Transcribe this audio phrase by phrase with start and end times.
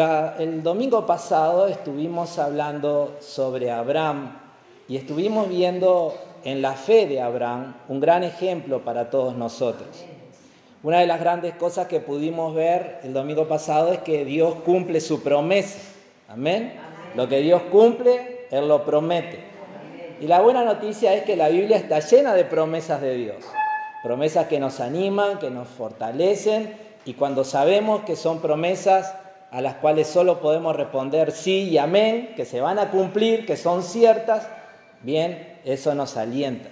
[0.00, 4.36] el domingo pasado estuvimos hablando sobre Abraham
[4.88, 10.04] y estuvimos viendo en la fe de Abraham un gran ejemplo para todos nosotros.
[10.82, 15.00] Una de las grandes cosas que pudimos ver el domingo pasado es que Dios cumple
[15.00, 15.78] su promesa.
[16.28, 16.74] Amén.
[17.14, 19.44] Lo que Dios cumple, Él lo promete.
[20.20, 23.44] Y la buena noticia es que la Biblia está llena de promesas de Dios.
[24.02, 29.14] Promesas que nos animan, que nos fortalecen y cuando sabemos que son promesas
[29.54, 33.56] a las cuales solo podemos responder sí y amén, que se van a cumplir, que
[33.56, 34.48] son ciertas,
[35.02, 36.70] bien, eso nos alienta.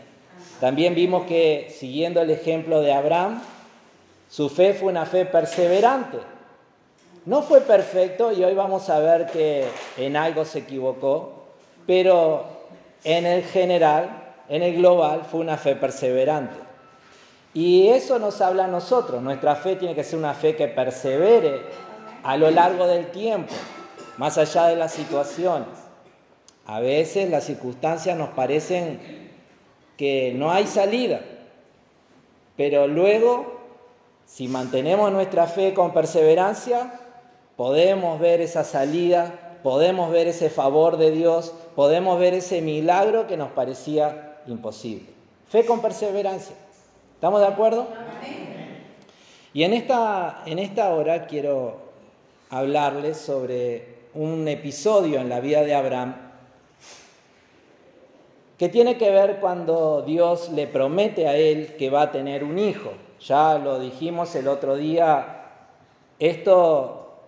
[0.59, 3.41] También vimos que, siguiendo el ejemplo de Abraham,
[4.29, 6.19] su fe fue una fe perseverante.
[7.25, 9.65] No fue perfecto y hoy vamos a ver que
[9.97, 11.45] en algo se equivocó,
[11.87, 12.47] pero
[13.05, 16.57] en el general, en el global, fue una fe perseverante.
[17.55, 19.23] Y eso nos habla a nosotros.
[19.23, 21.92] Nuestra fe tiene que ser una fe que persevere
[22.23, 23.53] a lo largo del tiempo,
[24.17, 25.69] más allá de las situaciones.
[26.67, 29.31] A veces las circunstancias nos parecen
[29.97, 31.21] que no hay salida,
[32.57, 33.61] pero luego,
[34.27, 37.01] si mantenemos nuestra fe con perseverancia,
[37.57, 43.37] podemos ver esa salida, podemos ver ese favor de Dios, podemos ver ese milagro que
[43.37, 45.07] nos parecía imposible.
[45.49, 46.57] Fe con perseverancia.
[47.15, 47.89] ¿Estamos de acuerdo?
[49.55, 51.92] Y en esta, en esta hora quiero
[52.53, 56.15] hablarles sobre un episodio en la vida de Abraham
[58.59, 62.59] que tiene que ver cuando Dios le promete a él que va a tener un
[62.59, 62.93] hijo.
[63.21, 65.47] Ya lo dijimos el otro día,
[66.19, 67.23] esto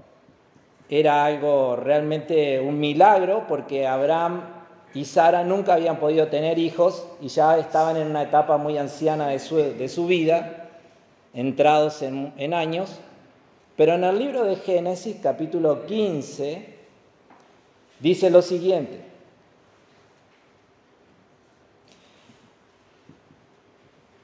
[0.91, 4.43] era algo realmente un milagro porque Abraham
[4.93, 9.29] y Sara nunca habían podido tener hijos y ya estaban en una etapa muy anciana
[9.29, 10.69] de su, vida,
[11.33, 13.01] entrados en años.
[13.77, 16.75] Pero en el libro de Génesis, capítulo 15,
[18.01, 19.01] dice lo siguiente.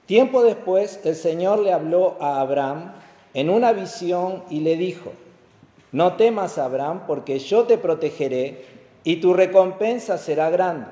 [0.06, 2.94] Tiempo después el Señor le habló a Abraham
[3.32, 5.12] en una visión y le dijo,
[5.92, 8.64] no temas Abraham, porque yo te protegeré
[9.04, 10.86] y tu recompensa será grande.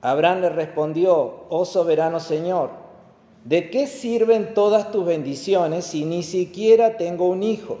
[0.00, 2.83] Abraham le respondió, oh soberano Señor,
[3.44, 7.78] ¿De qué sirven todas tus bendiciones si ni siquiera tengo un hijo?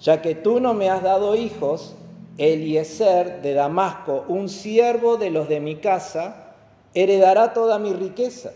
[0.00, 1.96] Ya que tú no me has dado hijos,
[2.38, 6.52] Eliezer de Damasco, un siervo de los de mi casa,
[6.94, 8.52] heredará toda mi riqueza.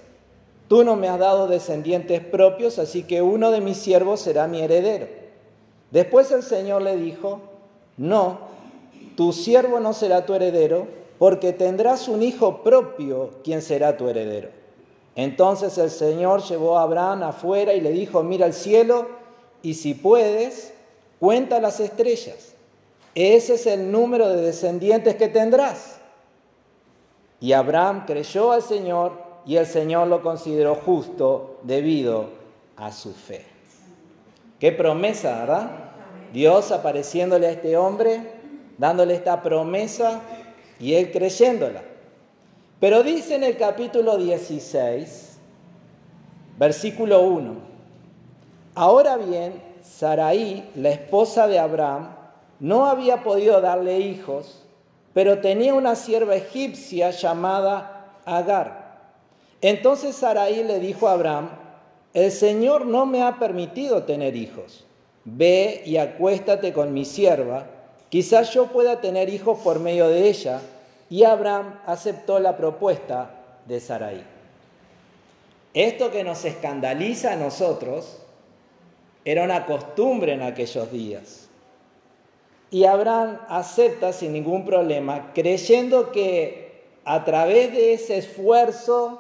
[0.69, 4.61] Tú no me has dado descendientes propios, así que uno de mis siervos será mi
[4.61, 5.09] heredero.
[5.91, 7.41] Después el Señor le dijo,
[7.97, 8.39] no,
[9.17, 10.87] tu siervo no será tu heredero,
[11.19, 14.60] porque tendrás un hijo propio quien será tu heredero.
[15.17, 19.09] Entonces el Señor llevó a Abraham afuera y le dijo, mira el cielo
[19.63, 20.73] y si puedes,
[21.19, 22.55] cuenta las estrellas.
[23.15, 25.99] Ese es el número de descendientes que tendrás.
[27.41, 29.13] Y Abraham creyó al Señor
[29.45, 32.27] y el Señor lo consideró justo debido
[32.77, 33.45] a su fe.
[34.59, 35.71] Qué promesa, ¿verdad?
[36.33, 38.21] Dios apareciéndole a este hombre,
[38.79, 40.21] dándole esta promesa
[40.79, 41.83] y él creyéndola.
[42.81, 45.37] Pero dice en el capítulo 16,
[46.59, 47.55] versículo 1,
[48.75, 52.09] ahora bien, Saraí, la esposa de Abraham,
[52.59, 54.63] no había podido darle hijos,
[55.13, 58.99] pero tenía una sierva egipcia llamada Agar.
[59.61, 61.51] Entonces Saraí le dijo a Abraham,
[62.15, 64.87] el Señor no me ha permitido tener hijos.
[65.27, 67.67] Ve y acuéstate con mi sierva,
[68.09, 70.63] quizás yo pueda tener hijos por medio de ella
[71.11, 73.31] y Abraham aceptó la propuesta
[73.67, 74.25] de Sarai.
[75.75, 78.19] Esto que nos escandaliza a nosotros
[79.25, 81.49] era una costumbre en aquellos días.
[82.71, 89.19] Y Abraham acepta sin ningún problema, creyendo que a través de ese esfuerzo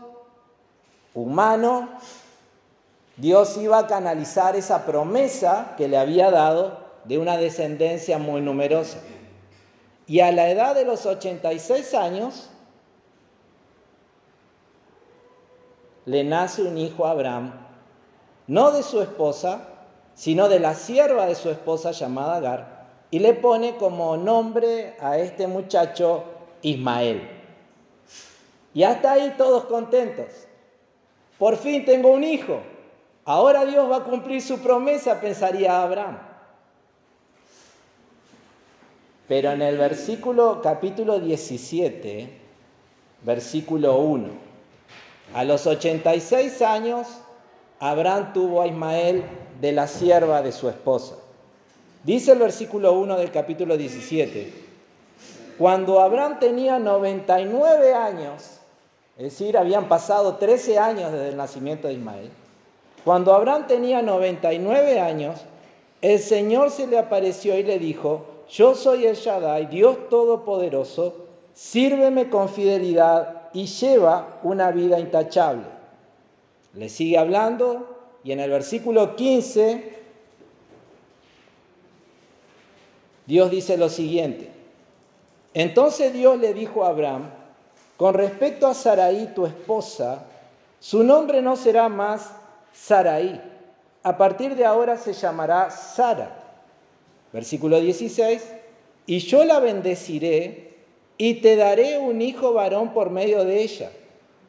[1.15, 1.89] humano,
[3.17, 8.99] Dios iba a canalizar esa promesa que le había dado de una descendencia muy numerosa.
[10.11, 12.51] Y a la edad de los 86 años,
[16.05, 17.53] le nace un hijo a Abraham,
[18.49, 19.69] no de su esposa,
[20.15, 25.17] sino de la sierva de su esposa llamada Agar, y le pone como nombre a
[25.17, 26.25] este muchacho
[26.63, 27.31] Ismael.
[28.75, 30.27] Y hasta ahí todos contentos.
[31.39, 32.59] Por fin tengo un hijo.
[33.25, 36.30] Ahora Dios va a cumplir su promesa, pensaría Abraham.
[39.31, 42.29] Pero en el versículo capítulo 17,
[43.23, 44.27] versículo 1,
[45.35, 47.07] a los 86 años,
[47.79, 49.23] Abraham tuvo a Ismael
[49.61, 51.15] de la sierva de su esposa.
[52.03, 54.53] Dice el versículo 1 del capítulo 17,
[55.59, 58.59] cuando Abraham tenía 99 años,
[59.17, 62.31] es decir, habían pasado 13 años desde el nacimiento de Ismael,
[63.05, 65.43] cuando Abraham tenía 99 años,
[66.03, 72.29] el Señor se le apareció y le dijo, yo soy el Shaddai, Dios Todopoderoso, sírveme
[72.29, 75.65] con fidelidad y lleva una vida intachable.
[76.75, 79.99] Le sigue hablando y en el versículo 15
[83.27, 84.51] Dios dice lo siguiente.
[85.55, 87.31] Entonces Dios le dijo a Abraham,
[87.97, 90.25] con respecto a Saraí, tu esposa,
[90.81, 92.33] su nombre no será más
[92.73, 93.41] Saraí.
[94.03, 96.40] A partir de ahora se llamará Sara.
[97.33, 98.43] Versículo 16.
[99.07, 100.71] Y yo la bendeciré
[101.19, 103.91] y te daré un hijo varón por medio de ella.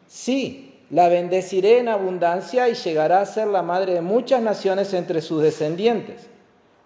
[0.08, 5.22] Sí, la bendeciré en abundancia y llegará a ser la madre de muchas naciones entre
[5.22, 6.28] sus descendientes.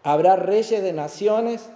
[0.03, 1.69] Habrá reyes de naciones.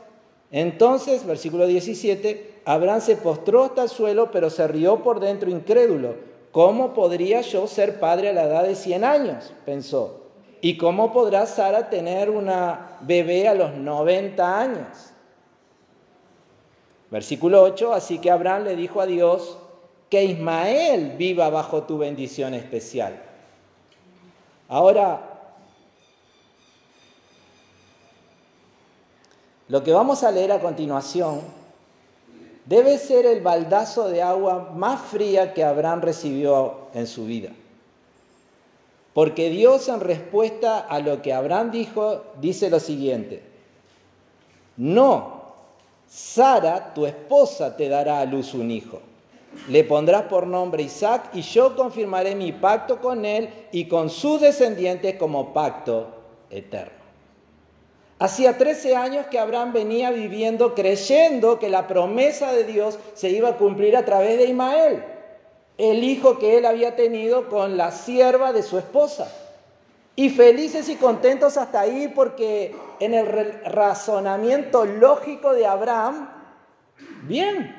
[0.51, 6.15] Entonces, versículo 17, Abraham se postró hasta el suelo, pero se rió por dentro incrédulo.
[6.51, 9.53] ¿Cómo podría yo ser padre a la edad de 100 años?
[9.65, 10.28] pensó.
[10.61, 14.87] ¿Y cómo podrá Sara tener una bebé a los 90 años?
[17.09, 19.57] Versículo 8, así que Abraham le dijo a Dios,
[20.09, 23.21] que Ismael viva bajo tu bendición especial.
[24.67, 25.21] Ahora,
[29.67, 31.41] lo que vamos a leer a continuación
[32.65, 37.49] debe ser el baldazo de agua más fría que Abraham recibió en su vida.
[39.13, 43.43] Porque Dios en respuesta a lo que Abraham dijo, dice lo siguiente,
[44.77, 45.39] no,
[46.07, 49.01] Sara, tu esposa, te dará a luz un hijo.
[49.67, 54.41] Le pondrás por nombre Isaac y yo confirmaré mi pacto con él y con sus
[54.41, 56.07] descendientes como pacto
[56.49, 56.99] eterno.
[58.19, 63.49] Hacía 13 años que Abraham venía viviendo creyendo que la promesa de Dios se iba
[63.49, 65.03] a cumplir a través de Ismael,
[65.79, 69.31] el hijo que él había tenido con la sierva de su esposa.
[70.15, 73.25] Y felices y contentos hasta ahí porque en el
[73.63, 76.29] razonamiento lógico de Abraham,
[77.23, 77.73] bien,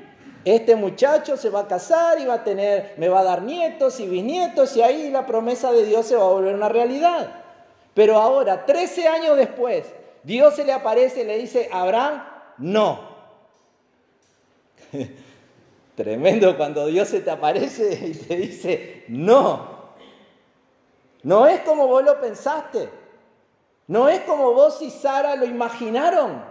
[0.46, 4.00] este muchacho se va a casar y va a tener, me va a dar nietos
[4.00, 7.30] y bisnietos y ahí la promesa de Dios se va a volver una realidad.
[7.92, 9.84] Pero ahora, 13 años después,
[10.22, 12.24] Dios se le aparece y le dice, Abraham,
[12.56, 13.10] no.
[16.00, 19.80] Tremendo cuando Dios se te aparece y te dice, no.
[21.22, 22.88] No es como vos lo pensaste.
[23.86, 26.42] No es como vos y Sara lo imaginaron.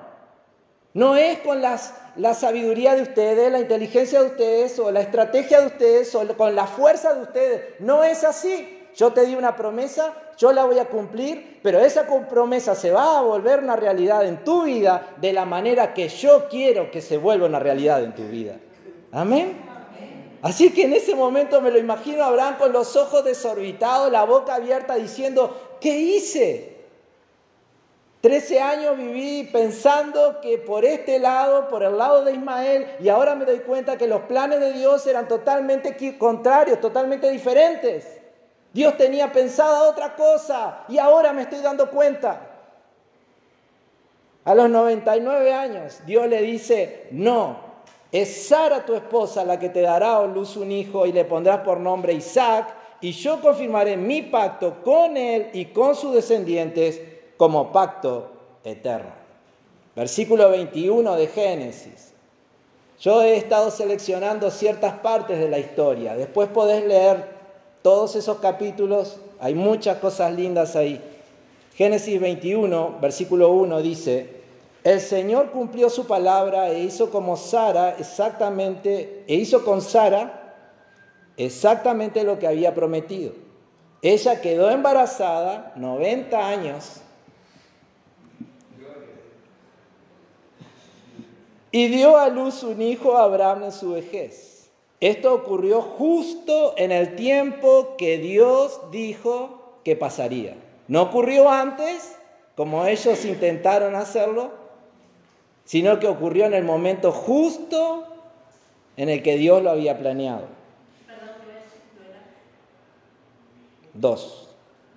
[0.93, 5.61] No es con las la sabiduría de ustedes, la inteligencia de ustedes o la estrategia
[5.61, 7.79] de ustedes o con la fuerza de ustedes.
[7.79, 8.87] No es así.
[8.95, 13.17] Yo te di una promesa, yo la voy a cumplir, pero esa promesa se va
[13.17, 17.17] a volver una realidad en tu vida de la manera que yo quiero que se
[17.17, 18.57] vuelva una realidad en tu vida.
[19.11, 19.69] Amén.
[20.41, 24.23] Así que en ese momento me lo imagino a Abraham con los ojos desorbitados, la
[24.23, 26.77] boca abierta, diciendo, ¿qué hice?
[28.21, 33.35] Trece años viví pensando que por este lado, por el lado de Ismael, y ahora
[33.35, 38.19] me doy cuenta que los planes de Dios eran totalmente contrarios, totalmente diferentes.
[38.73, 42.41] Dios tenía pensado otra cosa y ahora me estoy dando cuenta.
[44.45, 47.68] A los 99 años, Dios le dice, no,
[48.11, 51.59] es Sara tu esposa la que te dará a luz un hijo y le pondrás
[51.59, 57.01] por nombre Isaac, y yo confirmaré mi pacto con él y con sus descendientes
[57.37, 58.29] como pacto
[58.63, 59.11] eterno.
[59.95, 62.13] Versículo 21 de Génesis.
[62.99, 66.15] Yo he estado seleccionando ciertas partes de la historia.
[66.17, 67.25] Después podés leer
[67.81, 69.19] todos esos capítulos.
[69.39, 71.01] Hay muchas cosas lindas ahí.
[71.75, 74.38] Génesis 21, versículo 1 dice,
[74.83, 80.55] el Señor cumplió su palabra e hizo como Sara exactamente, e hizo con Sara
[81.35, 83.33] exactamente lo que había prometido.
[84.01, 87.01] Ella quedó embarazada 90 años
[91.71, 94.69] y dio a luz un hijo a Abraham en su vejez.
[95.01, 100.57] Esto ocurrió justo en el tiempo que Dios dijo que pasaría.
[100.87, 102.17] No ocurrió antes,
[102.55, 104.58] como ellos intentaron hacerlo,
[105.69, 108.03] sino que ocurrió en el momento justo
[108.97, 110.47] en el que Dios lo había planeado.
[113.93, 114.47] Dos,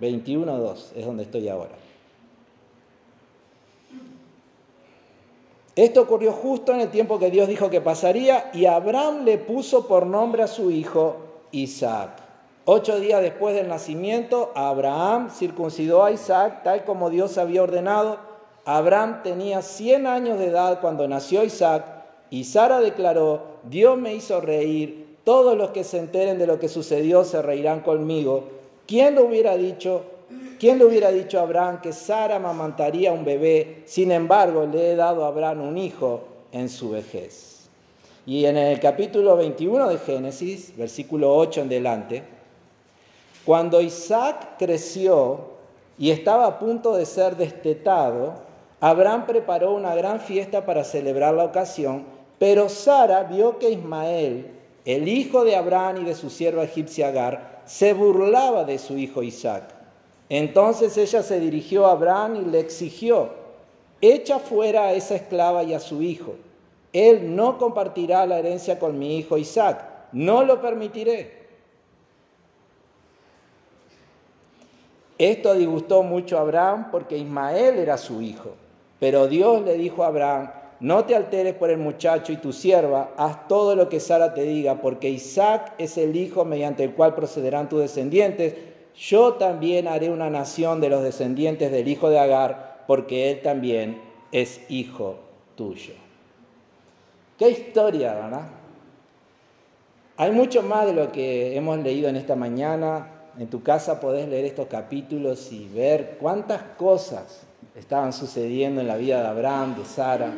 [0.01, 1.73] 21, 2 es donde estoy ahora.
[5.77, 9.87] Esto ocurrió justo en el tiempo que Dios dijo que pasaría y Abraham le puso
[9.87, 11.17] por nombre a su hijo
[11.51, 12.13] Isaac.
[12.65, 18.32] Ocho días después del nacimiento, Abraham circuncidó a Isaac tal como Dios había ordenado
[18.65, 21.85] Abraham tenía 100 años de edad cuando nació Isaac
[22.31, 26.69] y Sara declaró, Dios me hizo reír, todos los que se enteren de lo que
[26.69, 28.45] sucedió se reirán conmigo.
[28.87, 30.03] ¿Quién lo hubiera dicho?
[30.59, 33.83] ¿Quién le hubiera dicho a Abraham que Sara amamantaría un bebé?
[33.85, 37.69] Sin embargo, le he dado a Abraham un hijo en su vejez.
[38.25, 42.23] Y en el capítulo 21 de Génesis, versículo 8 en delante,
[43.45, 45.53] cuando Isaac creció
[45.99, 48.52] y estaba a punto de ser destetado,
[48.83, 52.05] Abraham preparó una gran fiesta para celebrar la ocasión,
[52.41, 54.49] pero Sara vio que Ismael,
[54.85, 59.23] el hijo de Abraham y de su sierva egipcia Agar, se burlaba de su hijo
[59.23, 59.63] Isaac.
[60.29, 63.31] Entonces ella se dirigió a Abraham y le exigió,
[64.01, 66.35] echa fuera a esa esclava y a su hijo.
[66.93, 71.41] Él no compartirá la herencia con mi hijo Isaac, no lo permitiré.
[75.19, 78.57] Esto disgustó mucho a Abraham porque Ismael era su hijo.
[79.03, 83.11] Pero Dios le dijo a Abraham, no te alteres por el muchacho y tu sierva,
[83.17, 87.13] haz todo lo que Sara te diga, porque Isaac es el hijo mediante el cual
[87.17, 88.55] procederán tus descendientes.
[88.95, 94.01] Yo también haré una nación de los descendientes del hijo de Agar, porque él también
[94.31, 95.17] es hijo
[95.57, 95.95] tuyo.
[97.41, 98.47] Qué historia, ¿verdad?
[100.17, 103.11] Hay mucho más de lo que hemos leído en esta mañana.
[103.37, 108.97] En tu casa podés leer estos capítulos y ver cuántas cosas estaban sucediendo en la
[108.97, 110.33] vida de Abraham, de Sara.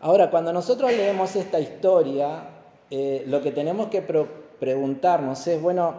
[0.00, 2.42] Ahora, cuando nosotros leemos esta historia,
[2.90, 5.94] eh, lo que tenemos que preguntarnos es, bueno,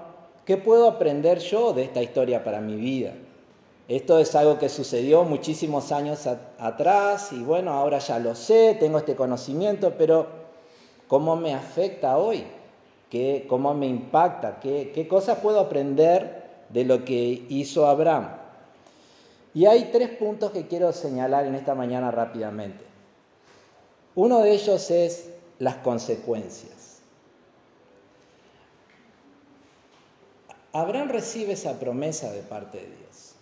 [0.45, 3.13] ¿qué puedo aprender yo de esta historia para mi vida?
[3.87, 6.27] Esto es algo que sucedió muchísimos años
[6.59, 10.27] atrás y bueno, ahora ya lo sé, tengo este conocimiento, pero
[11.07, 12.43] ¿cómo me afecta hoy?
[13.09, 14.59] ¿Qué, ¿Cómo me impacta?
[14.59, 18.38] ¿Qué, ¿Qué cosas puedo aprender de lo que hizo Abraham?
[19.53, 22.83] Y hay tres puntos que quiero señalar en esta mañana rápidamente.
[24.15, 25.29] Uno de ellos es
[25.59, 27.01] las consecuencias.
[30.71, 33.33] Abraham recibe esa promesa de parte de Dios.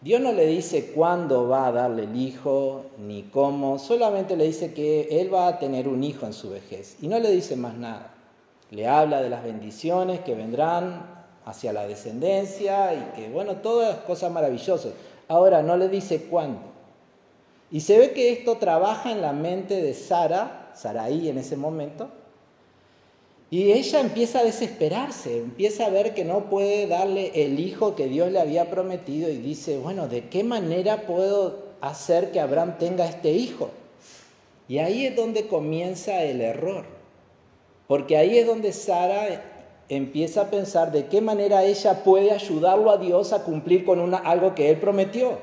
[0.00, 4.74] Dios no le dice cuándo va a darle el hijo ni cómo, solamente le dice
[4.74, 7.74] que él va a tener un hijo en su vejez y no le dice más
[7.74, 8.14] nada.
[8.70, 14.30] Le habla de las bendiciones que vendrán hacia la descendencia y que, bueno, todas cosas
[14.30, 14.92] maravillosas.
[15.28, 16.60] Ahora no le dice cuándo.
[17.70, 22.10] Y se ve que esto trabaja en la mente de Sara, Saraí en ese momento,
[23.52, 28.06] y ella empieza a desesperarse, empieza a ver que no puede darle el hijo que
[28.06, 33.06] Dios le había prometido y dice, bueno, ¿de qué manera puedo hacer que Abraham tenga
[33.06, 33.68] este hijo?
[34.68, 36.86] Y ahí es donde comienza el error,
[37.88, 39.51] porque ahí es donde Sara
[39.96, 44.16] empieza a pensar de qué manera ella puede ayudarlo a Dios a cumplir con una,
[44.16, 45.38] algo que Él prometió.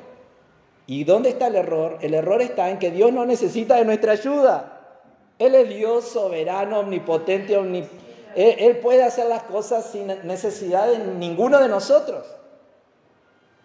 [0.87, 1.99] ¿Y dónde está el error?
[2.01, 5.03] El error está en que Dios no necesita de nuestra ayuda.
[5.37, 7.87] Él es Dios soberano, omnipotente, él,
[8.35, 12.25] él, puede hacer las cosas sin necesidad de ninguno de nosotros.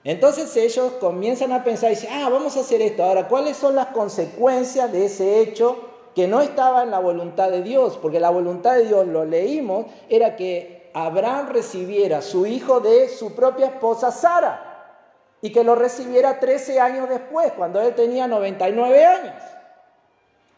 [0.04, 3.02] Entonces ellos comienzan a pensar y dicen, ah, vamos a hacer esto.
[3.02, 7.62] Ahora, ¿cuáles son las consecuencias de ese hecho que no estaba en la voluntad de
[7.62, 7.98] Dios?
[8.00, 13.34] Porque la voluntad de Dios, lo leímos, era que Abraham recibiera su hijo de su
[13.34, 14.70] propia esposa Sara
[15.42, 19.34] y que lo recibiera 13 años después, cuando él tenía 99 años.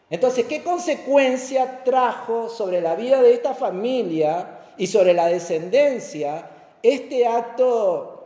[0.09, 6.49] Entonces, ¿qué consecuencia trajo sobre la vida de esta familia y sobre la descendencia
[6.83, 8.16] este acto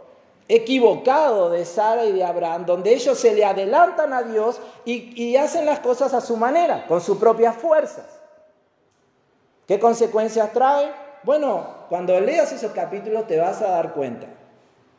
[0.53, 5.65] equivocado de Sara y de Abraham, donde ellos se le adelantan a Dios y, hacen
[5.65, 8.05] las cosas a su manera, con sus propias fuerzas?
[9.65, 10.91] ¿Qué consecuencias trae?
[11.23, 14.27] Bueno, cuando leas esos capítulos te vas a dar cuenta.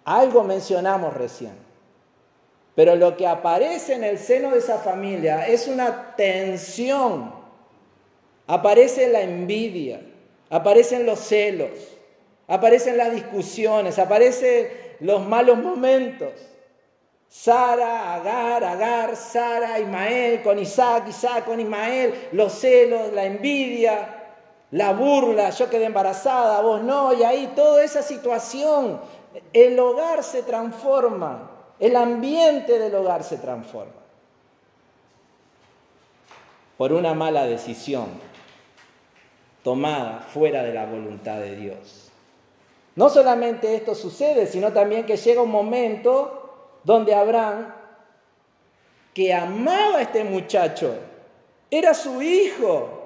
[0.07, 1.53] Algo mencionamos recién.
[2.75, 7.31] Pero lo que aparece en el seno de esa familia es una tensión.
[8.47, 10.01] Aparece la envidia,
[10.49, 11.71] aparecen los celos,
[12.49, 16.31] aparecen las discusiones, aparecen los malos momentos.
[17.29, 24.23] Sara, Agar, Agar, Sara, Ismael, con Isaac, Isaac con Ismael, los celos, la envidia,
[24.71, 29.01] la burla, yo quedé embarazada, vos no, y ahí toda esa situación
[29.53, 34.03] el hogar se transforma, el ambiente del hogar se transforma
[36.77, 38.09] por una mala decisión
[39.65, 42.12] tomada fuera de la voluntad de Dios.
[42.95, 47.75] No solamente esto sucede, sino también que llega un momento donde Abraham,
[49.15, 50.95] que amaba a este muchacho,
[51.71, 53.03] era su hijo,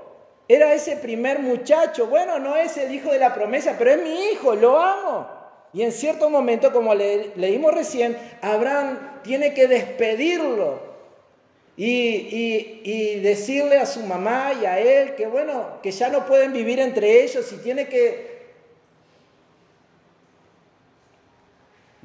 [0.49, 4.31] era ese primer muchacho, bueno, no es el hijo de la promesa, pero es mi
[4.31, 5.29] hijo, lo amo.
[5.73, 10.81] Y en cierto momento, como leímos recién, Abraham tiene que despedirlo
[11.77, 16.53] y, y, decirle a su mamá y a él que bueno, que ya no pueden
[16.53, 18.36] vivir entre ellos y tiene que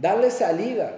[0.02, 0.98] darle salida.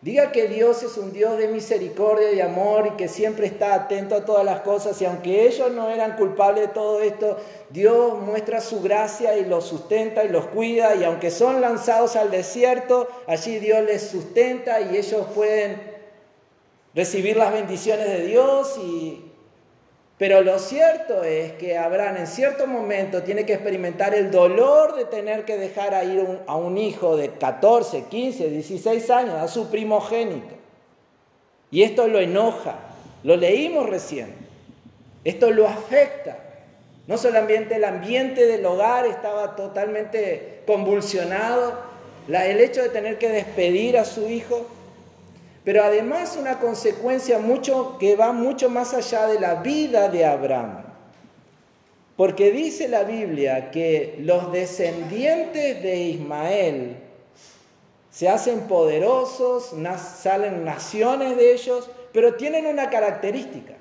[0.00, 4.14] Diga que Dios es un Dios de misericordia y amor y que siempre está atento
[4.14, 7.36] a todas las cosas y aunque ellos no eran culpables de todo esto,
[7.70, 12.30] Dios muestra su gracia y los sustenta y los cuida y aunque son lanzados al
[12.30, 15.80] desierto, allí Dios les sustenta y ellos pueden
[16.94, 19.27] recibir las bendiciones de Dios y
[20.18, 25.04] pero lo cierto es que Abraham en cierto momento tiene que experimentar el dolor de
[25.04, 30.56] tener que dejar ir a un hijo de 14, 15, 16 años, a su primogénito.
[31.70, 32.74] Y esto lo enoja,
[33.22, 34.34] lo leímos recién.
[35.22, 36.38] Esto lo afecta.
[37.06, 41.74] No solamente el ambiente del hogar estaba totalmente convulsionado,
[42.28, 44.66] el hecho de tener que despedir a su hijo,
[45.68, 50.82] pero además una consecuencia mucho, que va mucho más allá de la vida de Abraham.
[52.16, 56.96] Porque dice la Biblia que los descendientes de Ismael
[58.10, 63.74] se hacen poderosos, salen naciones de ellos, pero tienen una característica.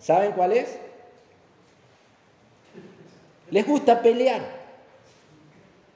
[0.00, 0.78] ¿Saben cuál es?
[3.50, 4.40] Les gusta pelear.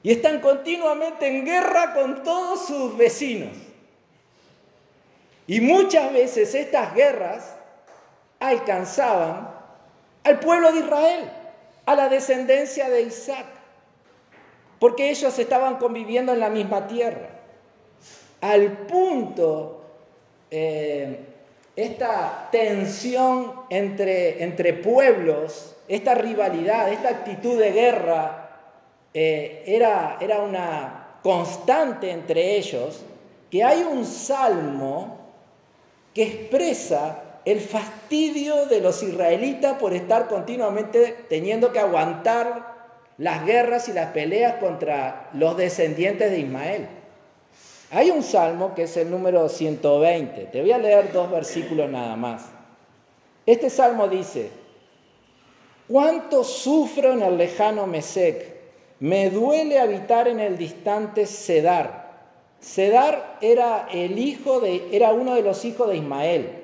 [0.03, 3.72] Y están continuamente en guerra con todos sus vecinos.
[5.47, 7.55] Y muchas veces estas guerras
[8.39, 9.49] alcanzaban
[10.23, 11.31] al pueblo de Israel,
[11.85, 13.45] a la descendencia de Isaac,
[14.79, 17.29] porque ellos estaban conviviendo en la misma tierra.
[18.41, 19.81] Al punto,
[20.51, 21.19] eh,
[21.75, 28.59] esta tensión entre, entre, pueblos, esta rivalidad, esta actitud de guerra,
[29.13, 33.05] eh, era, era una constante entre ellos,
[33.49, 35.22] que hay un salmo
[36.13, 42.73] que expresa el fastidio de los israelitas por estar continuamente teniendo que aguantar
[43.17, 46.87] las guerras y las peleas contra los descendientes de Ismael.
[47.91, 50.45] Hay un salmo que es el número 120.
[50.45, 52.45] Te voy a leer dos versículos nada más.
[53.45, 54.49] Este salmo dice,
[55.87, 58.53] ¿cuánto sufro en el lejano Mesec?
[58.99, 62.02] Me duele habitar en el distante Cedar.
[62.63, 66.63] Sedar era el hijo de, era uno de los hijos de Ismael.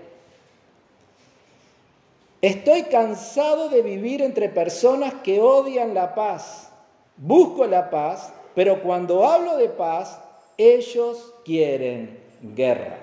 [2.41, 6.69] Estoy cansado de vivir entre personas que odian la paz.
[7.17, 10.17] Busco la paz, pero cuando hablo de paz,
[10.57, 12.17] ellos quieren
[12.55, 12.97] guerra.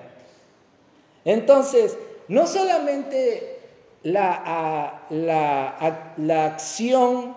[1.23, 1.95] Entonces,
[2.27, 3.59] no solamente
[4.01, 7.35] la, la, acción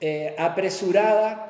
[0.00, 1.49] eh, apresurada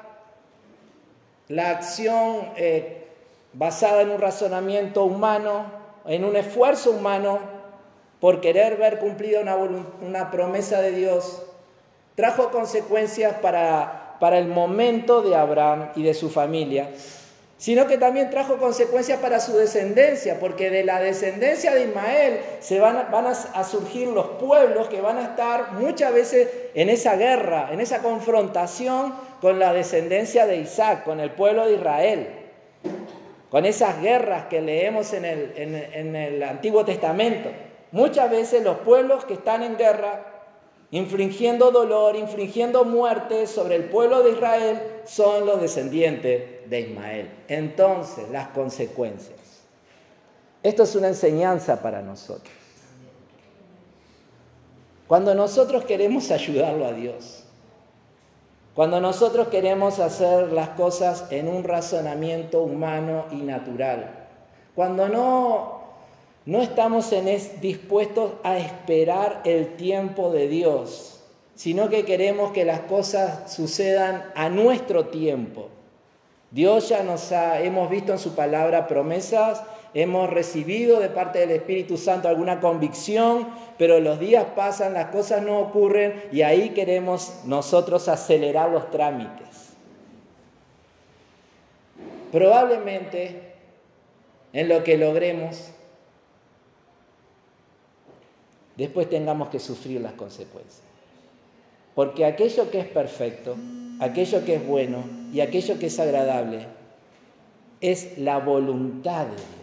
[1.50, 3.08] la acción eh,
[3.52, 5.64] basada en un razonamiento humano,
[6.06, 7.40] en un esfuerzo humano
[8.20, 11.42] por querer ver cumplida una, una promesa de Dios,
[12.14, 16.90] trajo consecuencias para, para el momento de Abraham y de su familia,
[17.60, 22.80] sino que también trajo consecuencias para su descendencia, porque de la descendencia de Ismael se
[22.80, 27.82] van, a, surgir los pueblos que van a estar muchas veces en esa guerra, en
[27.82, 32.28] esa confrontación con la descendencia de Isaac, con el pueblo de Israel,
[33.50, 37.50] con esas guerras que leemos en el, en, el Antiguo Testamento.
[37.92, 40.24] Muchas veces los pueblos que están en guerra,
[40.92, 47.30] infringiendo dolor, infringiendo muerte sobre el pueblo de Israel, son los descendientes de Ismael.
[47.48, 49.38] Entonces, las consecuencias.
[50.62, 52.52] Esto es una enseñanza para nosotros.
[55.06, 57.44] Cuando nosotros queremos ayudarlo a Dios,
[58.74, 64.28] cuando nosotros queremos hacer las cosas en un razonamiento humano y natural.
[64.74, 65.80] Cuando no,
[66.46, 67.10] no estamos
[67.60, 71.19] dispuestos a esperar el tiempo de Dios,
[71.60, 75.68] sino que queremos que las cosas sucedan a nuestro tiempo.
[76.50, 81.50] Dios ya nos ha, hemos visto en su palabra promesas hemos recibido de parte del
[81.50, 83.46] Espíritu Santo alguna convicción,
[83.76, 89.74] pero los días pasan, las cosas no ocurren y ahí queremos nosotros acelerar los trámites.
[92.32, 93.52] Probablemente
[94.54, 95.72] en lo que logremos,
[98.78, 100.89] después tengamos que sufrir las consecuencias.
[101.94, 103.56] Porque aquello que es perfecto,
[104.00, 106.66] aquello que es bueno y aquello que es agradable
[107.80, 109.60] es la voluntad de Dios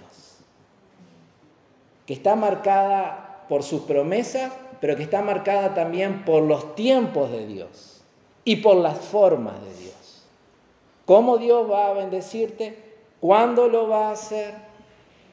[2.07, 7.45] que está marcada por sus promesas, pero que está marcada también por los tiempos de
[7.45, 7.93] Dios.
[8.45, 10.23] y por las formas de Dios.
[11.05, 12.77] ¿Cómo Dios va a bendecirte?
[13.19, 14.53] ¿Cuándo lo va a hacer?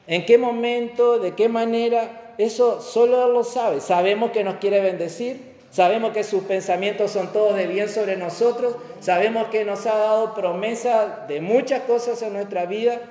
[0.05, 1.17] ¿En qué momento?
[1.17, 2.33] ¿De qué manera?
[2.37, 3.79] Eso solo Él lo sabe.
[3.79, 5.44] Sabemos que nos quiere bendecir,
[5.75, 10.33] sabemos que sus pensamientos son todos de bien sobre nosotros, sabemos que nos ha dado
[10.33, 13.01] promesa de muchas cosas en nuestra vida,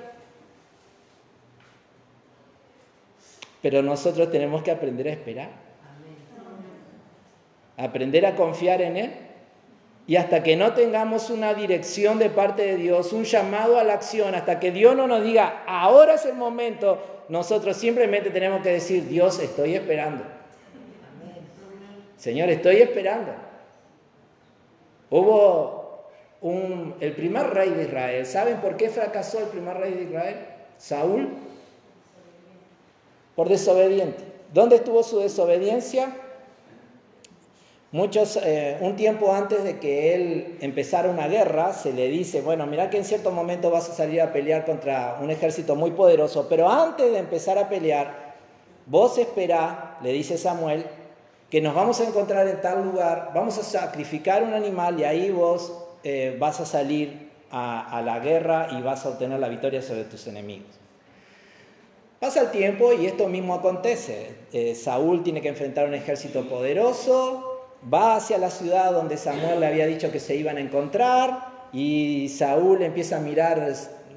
[3.61, 5.49] pero nosotros tenemos que aprender a esperar,
[7.77, 9.13] aprender a confiar en Él.
[10.07, 13.93] Y hasta que no tengamos una dirección de parte de Dios, un llamado a la
[13.93, 18.69] acción, hasta que Dios no nos diga, ahora es el momento, nosotros simplemente tenemos que
[18.69, 20.34] decir, Dios, estoy esperando.
[22.17, 23.31] Señor, estoy esperando.
[25.09, 25.85] Hubo
[26.99, 28.25] el primer rey de Israel.
[28.25, 30.37] ¿Saben por qué fracasó el primer rey de Israel?
[30.77, 31.29] Saúl.
[33.35, 34.23] Por desobediente.
[34.53, 36.15] ¿Dónde estuvo su desobediencia?
[37.91, 42.65] Muchos, eh, un tiempo antes de que él empezara una guerra, se le dice, bueno,
[42.67, 46.47] mira que en cierto momento vas a salir a pelear contra un ejército muy poderoso,
[46.49, 48.35] pero antes de empezar a pelear,
[48.85, 50.85] vos esperá, le dice Samuel,
[51.55, 55.31] que nos vamos a encontrar en tal lugar, vamos a sacrificar un animal y ahí
[55.31, 55.71] vos
[56.03, 60.27] eh, vas a salir a, la guerra y vas a obtener la victoria sobre tus
[60.27, 60.67] enemigos.
[62.19, 64.35] Pasa el tiempo y esto mismo acontece.
[64.51, 69.67] Eh, Saúl tiene que enfrentar un ejército poderoso, va hacia la ciudad donde Samuel le
[69.67, 73.65] había dicho que se iban a encontrar y Saúl empieza a mirar,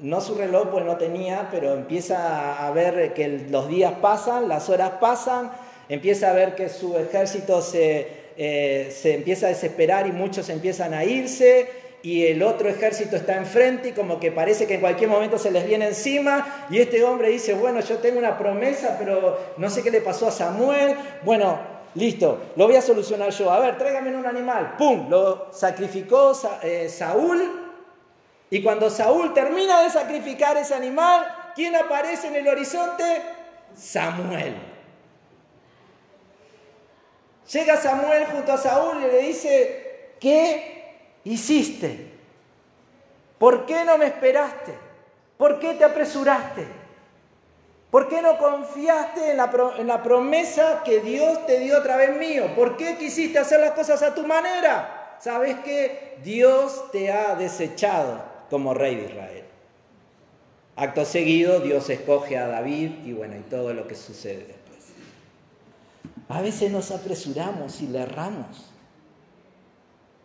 [0.01, 4.69] no su reloj pues no tenía, pero empieza a ver que los días pasan, las
[4.69, 5.51] horas pasan,
[5.89, 10.93] empieza a ver que su ejército se, eh, se empieza a desesperar y muchos empiezan
[10.93, 11.67] a irse
[12.01, 15.51] y el otro ejército está enfrente y como que parece que en cualquier momento se
[15.51, 19.83] les viene encima y este hombre dice, bueno, yo tengo una promesa, pero no sé
[19.83, 20.95] qué le pasó a Samuel.
[21.23, 23.51] Bueno, Listo, lo voy a solucionar yo.
[23.51, 24.75] A ver, tráigame un animal.
[24.77, 25.09] ¡Pum!
[25.09, 27.41] Lo sacrificó eh, Saúl.
[28.51, 31.25] Y cuando Saúl termina de sacrificar ese animal,
[31.55, 33.03] ¿quién aparece en el horizonte?
[33.75, 34.55] Samuel.
[37.51, 42.11] Llega Samuel junto a Saúl y le dice, ¿qué hiciste?
[43.37, 44.73] ¿Por qué no me esperaste?
[45.37, 46.67] ¿Por qué te apresuraste?
[47.89, 52.53] ¿Por qué no confiaste en la, promesa que Dios te dio a través mío?
[52.55, 55.17] ¿Por qué quisiste hacer las cosas a tu manera?
[55.19, 59.43] ¿Sabes que Dios te ha desechado como rey de Israel.
[60.75, 64.58] Acto seguido, Dios escoge a David y bueno, y todo lo que sucede.
[66.29, 68.71] A veces nos apresuramos y le erramos.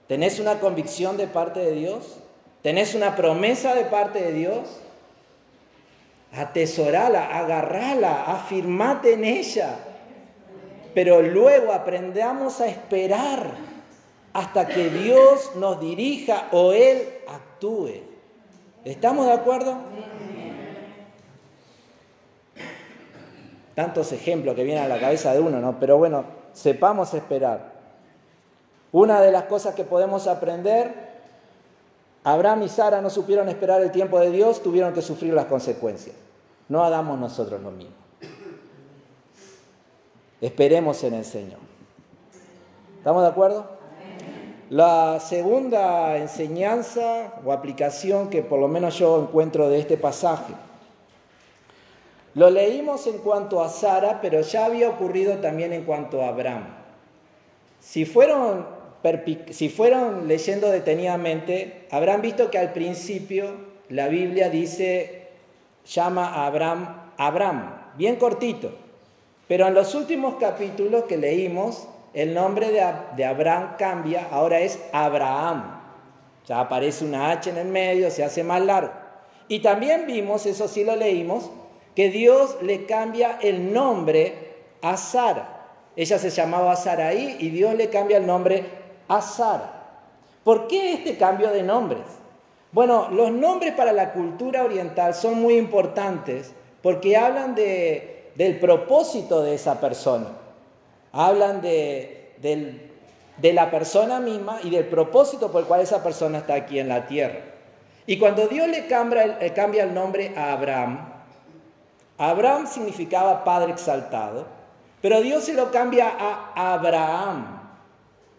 [0.06, 2.18] ¿Tenés una convicción de parte de Dios?
[2.62, 4.80] ¿Tenés una promesa de parte de Dios?
[6.36, 9.76] atesorala, agarrala, afirmate en ella.
[10.94, 13.50] Pero luego aprendamos a esperar
[14.32, 18.02] hasta que Dios nos dirija o Él actúe.
[18.84, 19.78] ¿Estamos de acuerdo?
[23.74, 25.78] Tantos ejemplos que vienen a la cabeza de uno, ¿no?
[25.80, 27.72] Pero bueno, sepamos esperar.
[28.92, 30.94] Una de las cosas que podemos aprender,
[32.22, 36.14] Abraham y Sara no supieron esperar el tiempo de Dios, tuvieron que sufrir las consecuencias.
[36.68, 37.94] No hagamos nosotros lo mismo.
[40.40, 41.58] Esperemos en el Señor.
[42.98, 43.66] ¿Estamos de acuerdo?
[44.70, 50.54] La segunda enseñanza o aplicación que por lo menos yo encuentro de este pasaje,
[52.34, 56.64] lo leímos en cuanto a Sara, pero ya había ocurrido también en cuanto a Abraham.
[57.80, 58.66] Si fueron,
[60.26, 63.52] leyendo detenidamente, habrán visto que al principio
[63.88, 65.28] la Biblia dice
[65.84, 68.72] llama a Abraham Abraham, bien cortito.
[69.46, 75.80] Pero en los últimos capítulos que leímos, el nombre de, Abraham cambia, ahora es Abraham.
[76.46, 78.92] Ya aparece una H en el medio, se hace más largo.
[79.48, 81.50] Y también vimos, eso sí lo leímos,
[81.94, 84.34] que Dios le cambia el nombre
[84.82, 85.66] a Sara.
[85.96, 88.64] Ella se llamaba Saraí y Dios le cambia el nombre
[89.08, 89.70] a Sara.
[90.42, 92.02] ¿Por qué este cambio de nombres?
[92.72, 96.52] Bueno, los nombres para la cultura oriental son muy importantes
[96.82, 100.26] porque hablan de, del propósito de esa persona,
[101.12, 102.32] hablan de,
[103.40, 107.06] la persona misma y del propósito por el cual esa persona está aquí en la
[107.06, 107.38] tierra.
[108.06, 111.13] Y cuando Dios le cambia el nombre a Abraham,
[112.18, 114.46] Abraham significaba padre exaltado,
[115.00, 117.60] pero Dios se lo cambia a Abraham.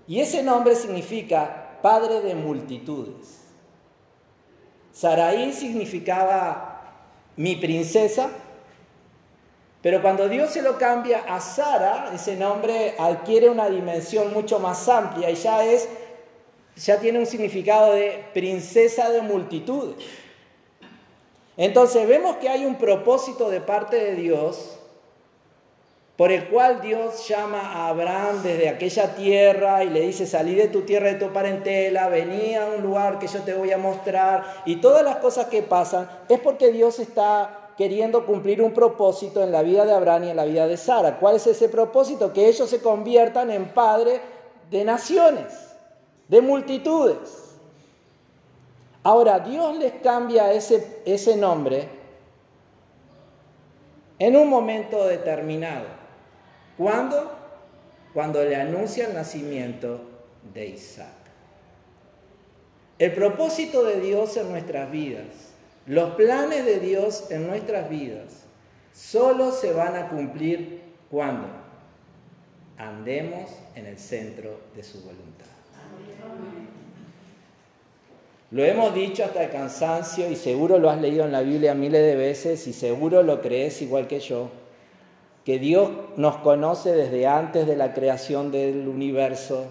[0.07, 3.41] Y ese nombre significa padre de multitudes.
[4.91, 6.81] Saraí significaba
[7.35, 8.29] mi princesa,
[9.81, 14.87] pero cuando Dios se lo cambia a Sara, ese nombre adquiere una dimensión mucho más
[14.87, 15.87] amplia y ya es
[16.75, 19.95] ya tiene un significado de princesa de multitudes.
[21.57, 24.79] Entonces vemos que hay un propósito de parte de Dios
[26.17, 30.69] por el cual Dios llama a Abraham desde aquella tierra y le dice, salí de
[30.69, 34.61] tu tierra, de tu parentela, vení a un lugar que yo te voy a mostrar,
[34.65, 39.51] y todas las cosas que pasan, es porque Dios está queriendo cumplir un propósito en
[39.51, 41.19] la vida de Abraham y en la vida de Sara.
[41.19, 42.31] ¿Cuál es ese propósito?
[42.31, 44.21] Que ellos se conviertan en padres
[44.71, 45.75] de naciones,
[46.29, 47.44] de multitudes.
[49.05, 51.87] Ahora, Dios les cambia ese, ese nombre
[54.17, 55.85] en un momento determinado.
[56.75, 57.31] ¿Cuándo?
[58.15, 60.01] Cuando le anuncia el nacimiento
[60.51, 61.13] de Isaac.
[62.97, 65.53] El propósito de Dios en nuestras vidas,
[65.85, 68.45] los planes de Dios en nuestras vidas,
[68.91, 71.47] solo se van a cumplir cuando
[72.79, 75.45] andemos en el centro de su voluntad.
[78.51, 82.01] Lo hemos dicho hasta el cansancio y seguro lo has leído en la Biblia miles
[82.01, 84.49] de veces y seguro lo crees igual que yo
[85.45, 89.65] que Dios nos conoce desde antes de la creación del universo.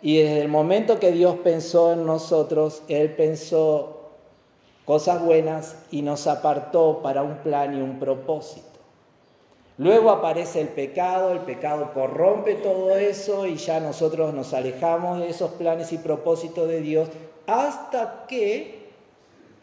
[0.00, 4.12] Y desde el momento que Dios pensó en nosotros, Él pensó
[4.86, 8.66] cosas buenas y nos apartó para un plan y un propósito.
[9.76, 15.28] Luego aparece el pecado, el pecado corrompe todo eso y ya nosotros nos alejamos de
[15.28, 17.08] esos planes y propósitos de Dios
[17.48, 18.78] hasta que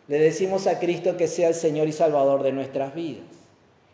[0.07, 3.23] le decimos a Cristo que sea el Señor y Salvador de nuestras vidas.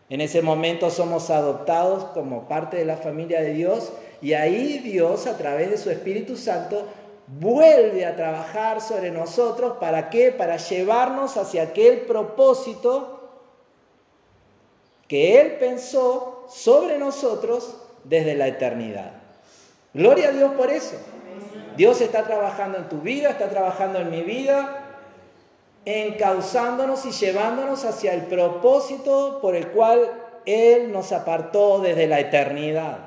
[0.08, 5.26] En ese momento somos adoptados como parte de la familia de Dios y ahí Dios
[5.26, 6.86] a través de su Espíritu Santo
[7.38, 9.76] vuelve a trabajar sobre nosotros.
[9.78, 10.32] ¿Para qué?
[10.32, 13.20] Para llevarnos hacia aquel propósito
[15.06, 19.12] que Él pensó sobre nosotros desde la eternidad.
[19.92, 20.96] Gloria a Dios por eso.
[21.76, 24.82] Dios está trabajando en tu vida, está trabajando en mi vida,
[25.84, 30.00] encauzándonos y llevándonos hacia el propósito por el cual
[30.44, 32.98] Él nos apartó desde la eternidad.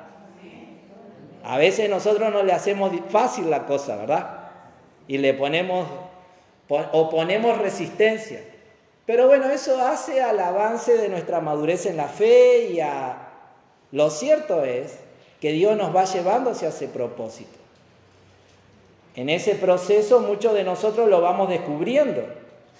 [1.44, 4.50] A veces nosotros no le hacemos fácil la cosa, ¿verdad?
[5.06, 5.86] Y le ponemos
[6.68, 8.40] o ponemos resistencia.
[9.06, 13.22] Pero bueno, eso hace al avance de nuestra madurez en la fe y a...
[13.92, 14.98] Lo cierto es
[15.40, 17.65] que Dios nos va llevando hacia ese propósito.
[19.16, 22.22] En ese proceso muchos de nosotros lo vamos descubriendo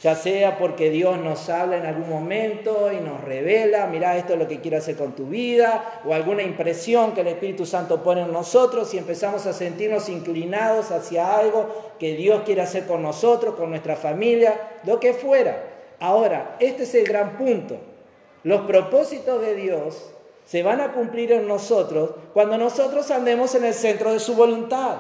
[0.03, 4.38] ya sea porque Dios nos habla en algún momento y nos revela, mira, esto es
[4.38, 8.20] lo que quiero hacer con tu vida, o alguna impresión que el Espíritu Santo pone
[8.22, 13.55] en nosotros y empezamos a sentirnos inclinados hacia algo que Dios quiere hacer con nosotros,
[13.55, 15.62] con nuestra familia, lo que fuera.
[15.99, 17.79] Ahora, este es el gran punto.
[18.42, 20.11] Los propósitos de Dios
[20.44, 24.99] se van a cumplir en nosotros cuando nosotros andemos en el centro de su voluntad,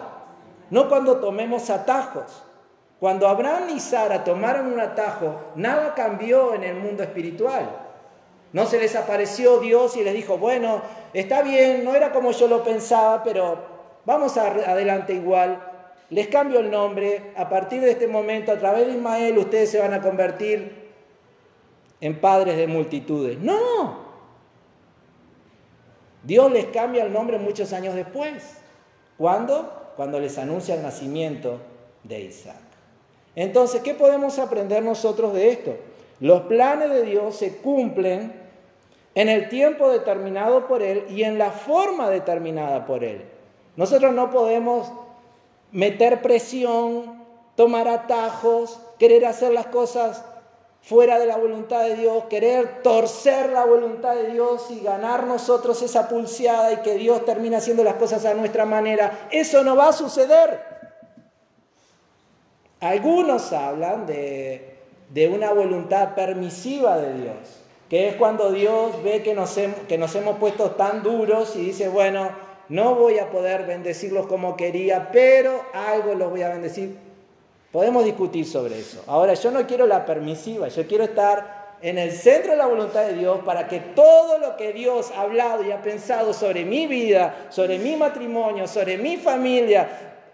[0.70, 2.42] no cuando tomemos atajos.
[2.98, 7.68] Cuando Abraham y Sara tomaron un atajo, nada cambió en el mundo espiritual.
[8.52, 10.80] No se les apareció Dios y les dijo, bueno,
[11.12, 13.58] está bien, no era como yo lo pensaba, pero
[14.06, 15.60] vamos adelante igual.
[16.08, 17.32] Les cambio el nombre.
[17.36, 20.86] A partir de este momento, a través de Ismael, ustedes se van a convertir
[22.00, 23.38] en padres de multitudes.
[23.38, 24.06] No.
[26.22, 28.58] Dios les cambia el nombre muchos años después.
[29.18, 29.85] ¿Cuándo?
[29.96, 31.58] Cuando les anuncia el nacimiento
[32.04, 32.56] de Isaac.
[33.34, 35.76] Entonces, ¿qué podemos aprender nosotros de esto?
[36.20, 38.32] Los planes de Dios se cumplen
[39.14, 43.22] en el tiempo determinado por Él y en la forma determinada por Él.
[43.76, 44.90] Nosotros no podemos
[45.72, 47.22] meter presión,
[47.56, 50.24] tomar atajos, querer hacer las cosas
[50.86, 55.82] fuera de la voluntad de Dios, querer torcer la voluntad de Dios y ganar nosotros
[55.82, 59.26] esa pulseada y que Dios termine haciendo las cosas a nuestra manera.
[59.32, 60.60] Eso no va a suceder.
[62.78, 64.78] Algunos hablan de,
[65.34, 67.36] una voluntad permisiva de Dios,
[67.90, 71.88] que es cuando Dios ve que nos, que nos hemos puesto tan duros y dice,
[71.88, 72.30] bueno,
[72.68, 77.05] no voy a poder bendecirlos como quería, pero algo los voy a bendecir.
[77.76, 79.04] Podemos discutir sobre eso.
[79.06, 83.04] Ahora, yo no quiero la permisiva, yo quiero estar en el centro de la voluntad
[83.04, 86.86] de Dios para que todo lo que Dios ha hablado y ha pensado sobre mi
[86.86, 89.90] vida, sobre mi matrimonio, sobre mi familia,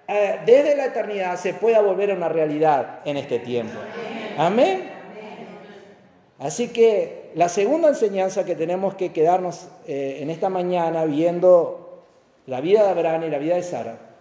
[0.07, 3.77] eh, desde la eternidad se pueda volver a una realidad en este tiempo.
[4.39, 4.89] Amén.
[6.39, 12.05] Así que la segunda enseñanza que tenemos que quedarnos eh, en esta mañana viendo
[12.47, 14.12] la vida de Abraham y la vida de Sara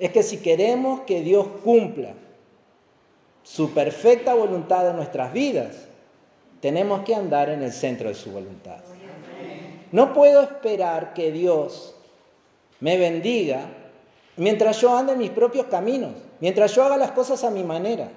[0.00, 2.14] es que si queremos que Dios cumpla
[3.42, 5.86] su perfecta voluntad en nuestras vidas,
[6.60, 8.78] tenemos que andar en el centro de su voluntad.
[9.92, 11.94] No puedo esperar que Dios
[12.80, 13.60] me bendiga
[14.36, 18.08] mientras yo ande en mis propios caminos, mientras yo haga las cosas a mi manera.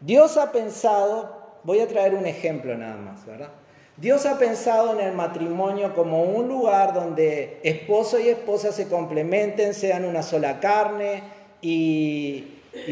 [0.00, 3.48] Dios ha pensado, voy a traer un ejemplo nada más, ¿verdad?
[3.96, 9.72] Dios ha pensado en el matrimonio como un lugar donde esposo y esposa se complementen,
[9.72, 11.22] sean una sola carne
[11.62, 12.44] y,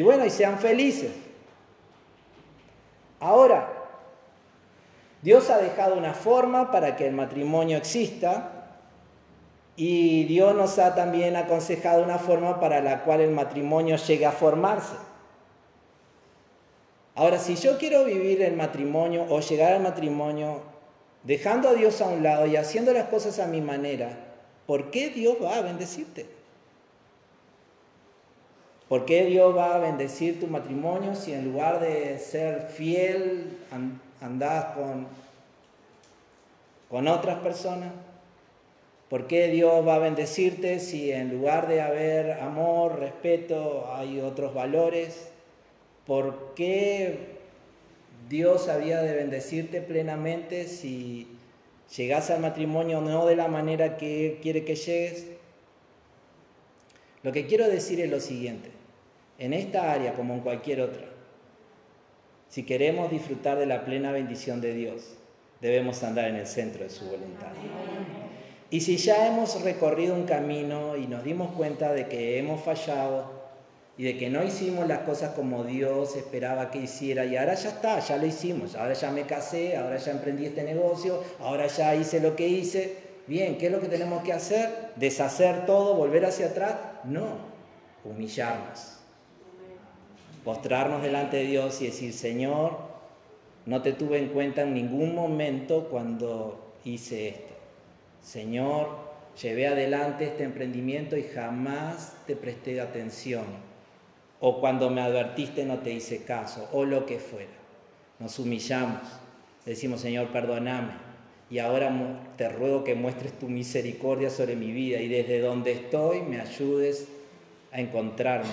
[0.02, 1.12] bueno, y sean felices.
[3.20, 3.70] Ahora,
[5.20, 8.68] Dios ha dejado una forma para que el matrimonio exista
[9.76, 14.32] y Dios nos ha también aconsejado una forma para la cual el matrimonio llegue a
[14.32, 14.94] formarse.
[17.14, 20.73] Ahora, si yo quiero vivir el matrimonio o llegar al matrimonio
[21.24, 24.16] dejando a Dios a un lado y haciendo las cosas a mi manera,
[24.66, 26.26] ¿por qué Dios va a bendecirte?
[28.88, 33.58] ¿Por qué Dios va a bendecir tu matrimonio si en lugar de ser fiel
[34.20, 35.06] andás con,
[36.90, 37.90] con otras personas?
[39.08, 44.52] ¿Por qué Dios va a bendecirte si en lugar de haber amor, respeto, hay otros
[44.52, 45.28] valores?
[46.06, 47.34] ¿Por qué
[48.28, 51.28] Dios había de bendecirte plenamente si
[51.96, 55.26] llegas al matrimonio no de la manera que quiere que llegues?
[57.22, 58.70] Lo que quiero decir es lo siguiente,
[59.38, 61.06] en esta área como en cualquier otra,
[62.48, 65.16] si queremos disfrutar de la plena bendición de Dios,
[65.60, 67.52] debemos andar en el centro de su voluntad.
[68.70, 73.33] Y si ya hemos recorrido un camino y nos dimos cuenta de que hemos fallado,
[73.96, 77.68] y de que no hicimos las cosas como Dios esperaba que hiciera y ahora ya
[77.68, 81.94] está, ya lo hicimos, ahora ya me casé, ahora ya emprendí este negocio, ahora ya
[81.94, 83.04] hice lo que hice.
[83.26, 84.90] Bien, ¿qué es lo que tenemos que hacer?
[84.96, 86.74] ¿Deshacer todo, volver hacia atrás?
[87.04, 87.36] No,
[88.04, 88.98] humillarnos,
[90.44, 92.76] postrarnos delante de Dios y decir, Señor,
[93.64, 97.54] no te tuve en cuenta en ningún momento cuando hice esto.
[98.22, 98.88] Señor,
[99.40, 103.73] llevé adelante este emprendimiento y jamás te presté atención
[104.40, 107.52] o cuando me advertiste no te hice caso, o lo que fuera.
[108.18, 109.00] Nos humillamos,
[109.64, 110.92] decimos, Señor, perdóname,
[111.50, 111.92] y ahora
[112.36, 117.08] te ruego que muestres tu misericordia sobre mi vida y desde donde estoy me ayudes
[117.72, 118.50] a encontrarme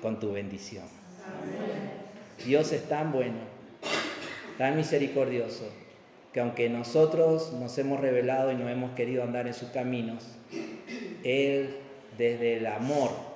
[0.00, 0.84] con tu bendición.
[2.44, 3.38] Dios es tan bueno,
[4.58, 5.70] tan misericordioso,
[6.32, 10.24] que aunque nosotros nos hemos revelado y no hemos querido andar en sus caminos,
[11.22, 11.76] Él
[12.18, 13.31] desde el amor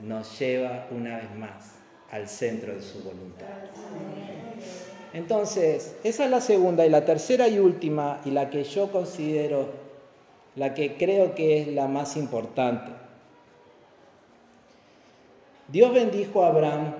[0.00, 1.74] nos lleva una vez más
[2.10, 3.46] al centro de su voluntad.
[5.12, 9.68] Entonces, esa es la segunda y la tercera y última y la que yo considero,
[10.54, 12.92] la que creo que es la más importante.
[15.68, 16.94] Dios bendijo a Abraham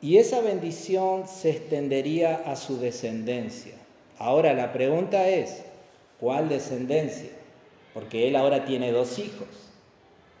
[0.00, 3.74] y esa bendición se extendería a su descendencia.
[4.18, 5.62] Ahora la pregunta es,
[6.20, 7.30] ¿cuál descendencia?
[7.94, 9.65] Porque él ahora tiene dos hijos.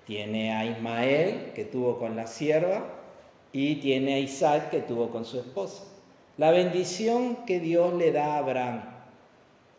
[0.06, 2.86] Tiene a Ismael, que tuvo con la sierva,
[3.52, 5.82] y tiene a Isaac, que tuvo con su esposa.
[6.38, 8.82] La bendición que Dios le da a Abraham,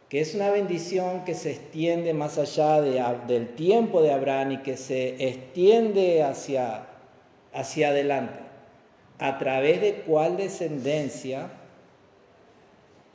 [0.09, 4.75] que es una bendición que se extiende más allá del tiempo de Abraham y que
[4.75, 6.87] se extiende hacia,
[7.53, 8.39] hacia adelante.
[9.19, 11.49] ¿A través de cuál descendencia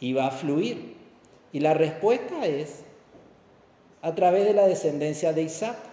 [0.01, 0.97] iba a fluir?
[1.53, 2.85] Y la respuesta es
[4.01, 5.92] a través de la descendencia de Isaac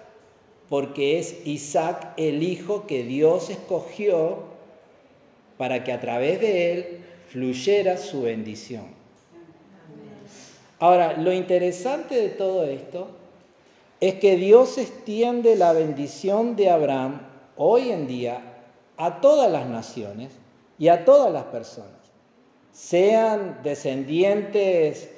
[0.69, 4.43] porque es Isaac el hijo que Dios escogió
[5.57, 8.85] para que a través de él fluyera su bendición.
[10.79, 13.09] Ahora, lo interesante de todo esto
[13.99, 17.21] es que Dios extiende la bendición de Abraham
[17.57, 18.41] hoy en día
[18.95, 20.31] a todas las naciones
[20.77, 21.91] y a todas las personas,
[22.71, 25.09] sean descendientes,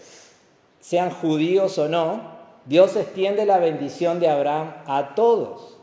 [0.79, 2.30] sean judíos o no,
[2.65, 5.77] Dios extiende la bendición de Abraham a todos.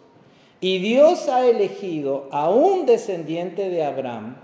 [0.61, 4.37] Y Dios ha elegido a un descendiente de Abraham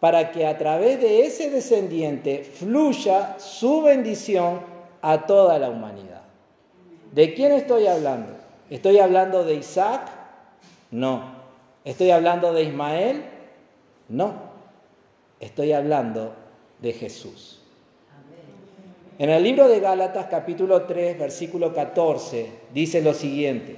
[0.00, 4.60] para que a través de ese descendiente fluya su bendición
[5.00, 6.22] a toda la humanidad.
[7.12, 8.32] ¿De quién estoy hablando?
[8.70, 10.10] ¿Estoy hablando de Isaac?
[10.90, 11.42] No.
[11.84, 13.22] ¿Estoy hablando de Ismael?
[14.08, 14.34] No.
[15.40, 16.32] Estoy hablando
[16.80, 17.61] de Jesús.
[19.18, 23.76] En el libro de Gálatas capítulo 3 versículo 14 dice lo siguiente,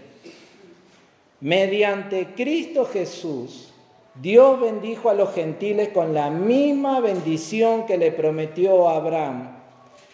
[1.40, 3.72] mediante Cristo Jesús,
[4.14, 9.56] Dios bendijo a los gentiles con la misma bendición que le prometió a Abraham,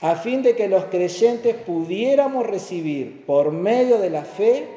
[0.01, 4.69] a fin de que los creyentes pudiéramos recibir por medio de la fe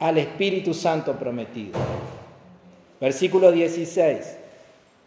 [0.00, 1.78] al Espíritu Santo prometido.
[3.00, 4.38] Versículo 16.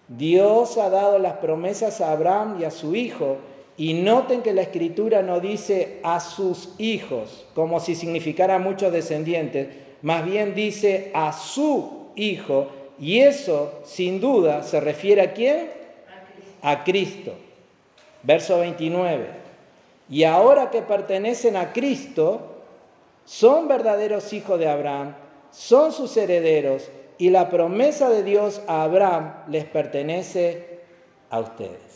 [0.07, 3.37] Dios ha dado las promesas a Abraham y a su hijo,
[3.81, 9.69] y noten que la escritura no dice a sus hijos, como si significara muchos descendientes.
[10.03, 12.67] más bien dice a su Hijo,
[12.99, 15.71] y eso sin duda se refiere a quién?
[16.61, 17.33] A Cristo.
[18.21, 19.25] Verso 29.
[20.11, 22.61] Y ahora que pertenecen a Cristo,
[23.25, 25.15] son verdaderos hijos de Abraham,
[25.49, 30.81] son sus herederos, y la promesa de Dios a Abraham les pertenece
[31.31, 31.90] a ustedes.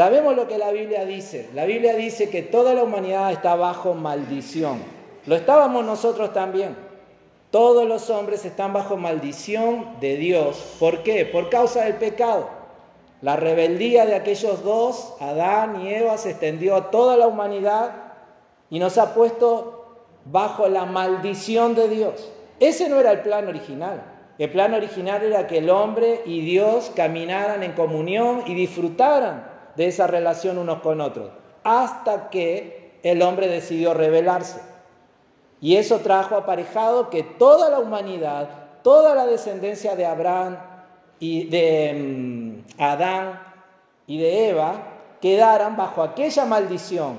[0.00, 1.50] Sabemos lo que la Biblia dice.
[1.52, 4.78] La Biblia dice que toda la humanidad está bajo maldición.
[5.26, 6.74] Lo estábamos nosotros también.
[7.50, 10.76] Todos los hombres están bajo maldición de Dios.
[10.80, 11.26] ¿Por qué?
[11.26, 12.48] Por causa del pecado.
[13.20, 17.92] La rebeldía de aquellos dos, Adán y Eva, se extendió a toda la humanidad
[18.70, 22.32] y nos ha puesto bajo la maldición de Dios.
[22.58, 24.02] Ese no era el plan original.
[24.38, 29.86] El plan original era que el hombre y Dios caminaran en comunión y disfrutaran de
[29.86, 31.30] esa relación unos con otros,
[31.64, 34.60] hasta que el hombre decidió rebelarse.
[35.60, 38.48] Y eso trajo aparejado que toda la humanidad,
[38.82, 40.56] toda la descendencia de Abraham
[41.18, 43.40] y de mm, Adán
[44.06, 44.72] y de Eva
[45.20, 47.18] quedaran bajo aquella maldición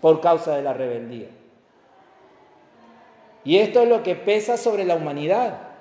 [0.00, 1.28] por causa de la rebeldía.
[3.44, 5.71] Y esto es lo que pesa sobre la humanidad.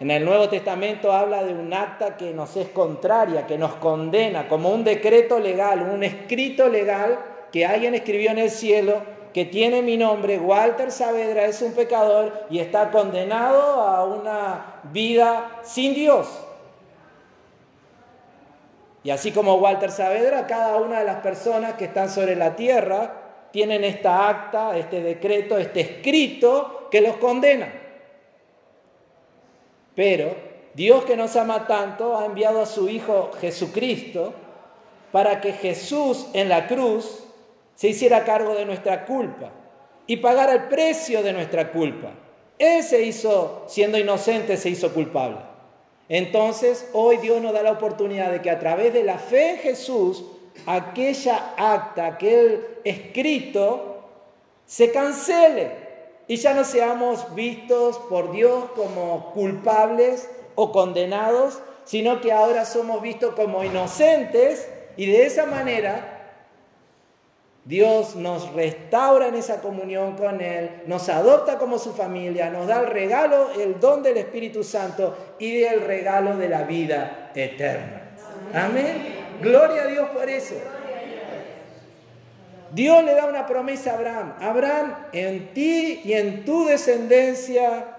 [0.00, 4.46] En el Nuevo Testamento habla de un acta que nos es contraria, que nos condena,
[4.46, 7.18] como un decreto legal, un escrito legal
[7.50, 9.02] que alguien escribió en el cielo,
[9.34, 15.60] que tiene mi nombre, Walter Saavedra es un pecador y está condenado a una vida
[15.62, 16.28] sin Dios.
[19.02, 23.48] Y así como Walter Saavedra, cada una de las personas que están sobre la tierra
[23.50, 27.87] tienen esta acta, este decreto, este escrito que los condena.
[29.98, 30.36] Pero
[30.74, 34.32] Dios que nos ama tanto ha enviado a su Hijo Jesucristo
[35.10, 37.24] para que Jesús en la cruz
[37.74, 39.50] se hiciera cargo de nuestra culpa
[40.06, 42.12] y pagara el precio de nuestra culpa.
[42.60, 45.38] Él se hizo, siendo inocente, se hizo culpable.
[46.08, 49.58] Entonces, hoy Dios nos da la oportunidad de que a través de la fe en
[49.58, 50.24] Jesús,
[50.64, 54.04] aquella acta, aquel escrito,
[54.64, 55.87] se cancele
[56.28, 63.00] y ya no seamos vistos por Dios como culpables o condenados, sino que ahora somos
[63.00, 64.68] vistos como inocentes
[64.98, 66.14] y de esa manera
[67.64, 72.80] Dios nos restaura en esa comunión con Él, nos adopta como su familia, nos da
[72.80, 78.16] el regalo, el don del Espíritu Santo y el regalo de la vida eterna.
[78.54, 79.16] Amén.
[79.40, 80.54] Gloria a Dios por eso.
[82.72, 84.34] Dios le da una promesa a Abraham.
[84.40, 87.96] Abraham, en ti y en tu descendencia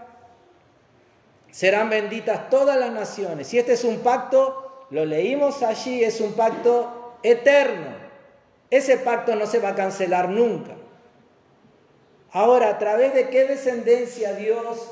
[1.52, 3.54] serán benditas todas las naciones.
[3.54, 7.98] Y este es un pacto, lo leímos allí, es un pacto eterno.
[8.70, 10.76] Ese pacto no se va a cancelar nunca.
[12.32, 14.92] Ahora, ¿a través de qué descendencia Dios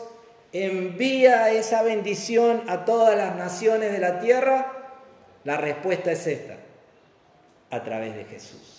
[0.52, 4.74] envía esa bendición a todas las naciones de la tierra?
[5.44, 6.58] La respuesta es esta,
[7.70, 8.77] a través de Jesús.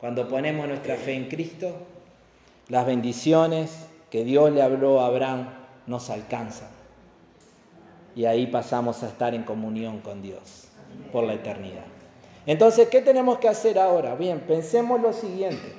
[0.00, 1.74] Cuando ponemos nuestra fe en Cristo,
[2.68, 5.48] las bendiciones que Dios le habló a Abraham
[5.86, 6.70] nos alcanzan.
[8.16, 10.68] Y ahí pasamos a estar en comunión con Dios
[11.12, 11.84] por la eternidad.
[12.46, 14.14] Entonces, ¿qué tenemos que hacer ahora?
[14.14, 15.74] Bien, pensemos lo siguiente.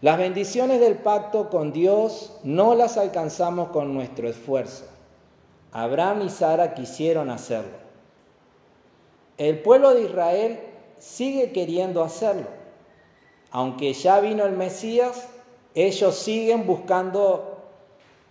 [0.00, 4.86] Las bendiciones del pacto con Dios no las alcanzamos con nuestro esfuerzo.
[5.72, 7.76] Abraham y Sara quisieron hacerlo.
[9.36, 10.60] El pueblo de Israel
[11.04, 12.46] sigue queriendo hacerlo.
[13.50, 15.28] Aunque ya vino el Mesías,
[15.74, 17.58] ellos siguen buscando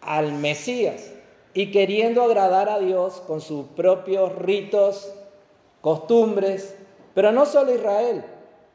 [0.02, 1.12] al Mesías
[1.54, 5.14] y queriendo agradar a Dios con sus propios ritos,
[5.82, 6.76] costumbres,
[7.14, 8.26] pero no solo Israel,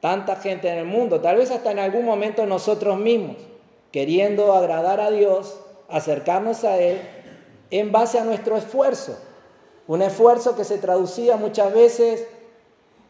[0.01, 3.37] tanta gente en el mundo, tal vez hasta en algún momento nosotros mismos,
[3.91, 7.01] queriendo agradar a Dios, acercarnos a Él
[7.71, 9.19] en base a nuestro esfuerzo,
[9.89, 12.27] un esfuerzo que se traducía muchas veces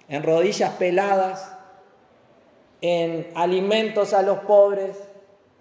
[0.09, 1.55] en rodillas peladas,
[2.81, 4.97] en alimentos a los pobres,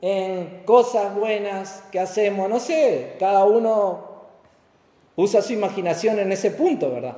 [0.02, 2.50] en cosas buenas que hacemos.
[2.50, 4.08] No sé, cada uno
[5.16, 7.18] usa su imaginación en ese punto, ¿verdad?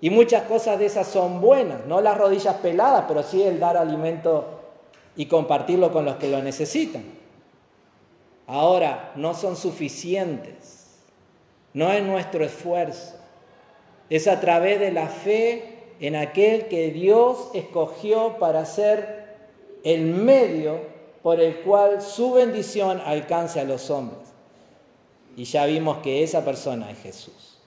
[0.00, 3.76] Y muchas cosas de esas son buenas, no las rodillas peladas, pero sí el dar
[3.76, 4.60] alimento
[5.16, 7.02] y compartirlo con los que lo necesitan.
[8.46, 11.00] Ahora, no son suficientes,
[11.74, 13.16] no es nuestro esfuerzo,
[14.08, 19.26] es a través de la fe en aquel que Dios escogió para ser
[19.84, 20.80] el medio
[21.22, 24.20] por el cual su bendición alcance a los hombres.
[25.36, 27.58] Y ya vimos que esa persona es Jesús.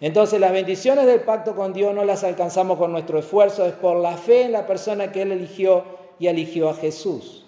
[0.00, 3.96] Entonces las bendiciones del pacto con Dios no las alcanzamos con nuestro esfuerzo, es por
[3.96, 5.84] la fe en la persona que Él eligió
[6.18, 7.44] y eligió a Jesús.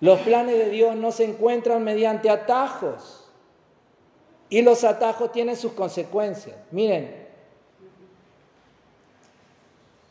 [0.00, 3.30] Los planes de Dios no se encuentran mediante atajos.
[4.48, 6.56] Y los atajos tienen sus consecuencias.
[6.70, 7.25] Miren,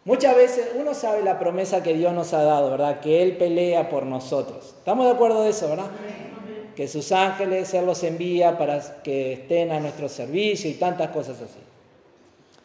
[0.06, 3.02] muchas veces uno sabe la promesa que Dios nos ha dado, ¿verdad?
[3.02, 4.76] Que Él pelea por nosotros.
[4.78, 5.92] ¿Estamos de acuerdo de eso, verdad?
[6.76, 11.42] Que sus ángeles Él los envía para que estén a nuestro servicio y tantas cosas
[11.42, 11.60] así.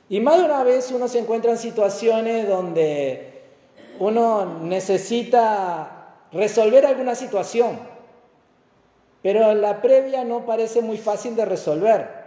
[0.08, 3.42] Y más de una vez uno se encuentra en situaciones donde
[4.00, 7.78] uno necesita resolver alguna situación,
[9.22, 12.19] pero la previa no parece muy fácil de resolver.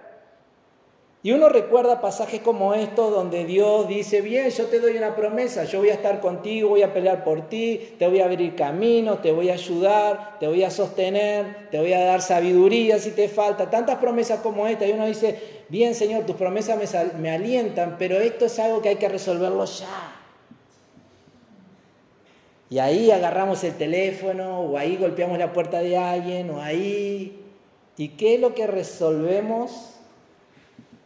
[1.25, 5.63] Y uno recuerda pasajes como estos donde Dios dice, bien, yo te doy una promesa,
[5.63, 9.19] yo voy a estar contigo, voy a pelear por ti, te voy a abrir camino,
[9.19, 13.29] te voy a ayudar, te voy a sostener, te voy a dar sabiduría si te
[13.29, 14.85] falta, tantas promesas como esta.
[14.85, 18.89] Y uno dice, bien Señor, tus promesas me, me alientan, pero esto es algo que
[18.89, 20.19] hay que resolverlo ya.
[22.69, 27.39] Y ahí agarramos el teléfono, o ahí golpeamos la puerta de alguien, o ahí...
[27.95, 29.93] ¿Y qué es lo que resolvemos?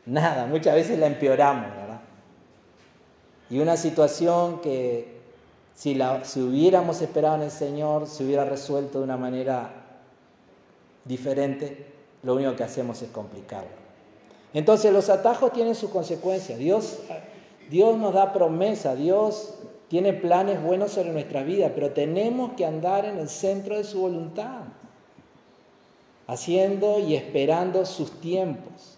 [0.08, 1.99] Nada, muchas veces la empeoramos, ¿verdad?
[3.49, 5.18] Y una situación que
[5.76, 9.70] si, la, si hubiéramos esperado en el Señor se hubiera resuelto de una manera
[11.03, 11.88] diferente,
[12.24, 13.70] lo único que hacemos es complicarlo.
[14.53, 16.58] Entonces los atajos tienen sus consecuencias.
[16.58, 16.99] Dios,
[17.70, 19.55] Dios nos da promesa, Dios
[19.89, 23.99] tiene planes buenos sobre nuestra vida, pero tenemos que andar en el centro de su
[23.99, 24.62] voluntad,
[26.28, 28.97] haciendo y esperando sus tiempos.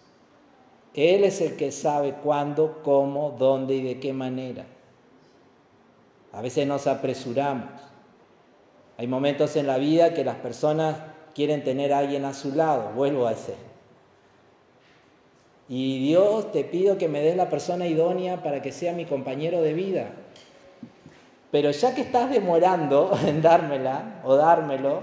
[0.93, 4.65] Él es el que sabe cuándo, cómo, dónde y de qué manera.
[6.31, 7.69] A veces nos apresuramos.
[8.97, 10.97] Hay momentos en la vida que las personas
[11.33, 13.55] quieren tener a alguien a su lado, vuelvo a ese.
[15.69, 19.61] Y Dios te pido que me des la persona idónea para que sea mi compañero
[19.61, 20.11] de vida.
[21.51, 25.01] Pero ya que estás demorando en dármela o dármelo,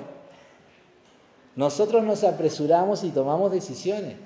[1.54, 4.25] nosotros nos apresuramos y tomamos decisiones.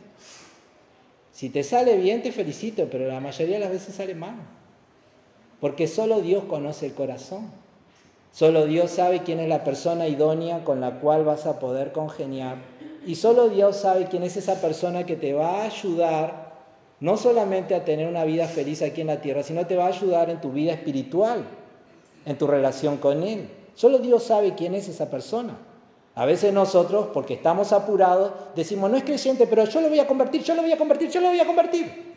[1.41, 4.35] Si te sale bien, te felicito, pero la mayoría de las veces sale mal.
[5.59, 7.51] Porque solo Dios conoce el corazón.
[8.31, 12.59] Solo Dios sabe quién es la persona idónea con la cual vas a poder congeniar.
[13.07, 16.53] Y solo Dios sabe quién es esa persona que te va a ayudar
[17.01, 19.95] no solamente a tener una vida feliz aquí en la tierra, sino te va a
[19.95, 21.47] ayudar en tu vida espiritual,
[22.27, 23.49] en tu relación con Él.
[23.75, 25.57] Solo Dios sabe quién es esa persona.
[26.15, 30.07] A veces nosotros, porque estamos apurados, decimos, no es creyente, pero yo lo voy a
[30.07, 32.11] convertir, yo lo voy a convertir, yo lo voy a convertir.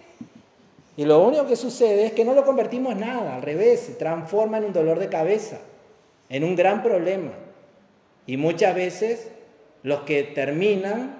[0.97, 4.57] Y lo único que sucede es que no lo convertimos nada, al revés, se transforma
[4.57, 5.59] en un dolor de cabeza,
[6.29, 7.31] en un gran problema.
[8.27, 9.29] Y muchas veces
[9.83, 11.15] los que terminan,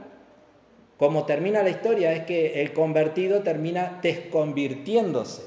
[0.98, 5.44] como termina la historia, es que el convertido termina desconvirtiéndose,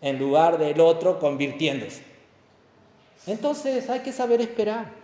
[0.00, 2.02] en lugar del otro convirtiéndose.
[3.26, 4.97] Entonces hay que saber esperar.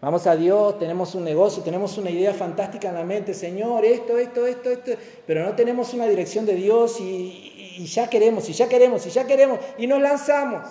[0.00, 4.16] Vamos a Dios, tenemos un negocio, tenemos una idea fantástica en la mente, Señor, esto,
[4.16, 4.92] esto, esto, esto,
[5.26, 9.26] pero no tenemos una dirección de Dios y, ya queremos, y ya queremos, y ya
[9.26, 10.62] queremos, y nos lanzamos.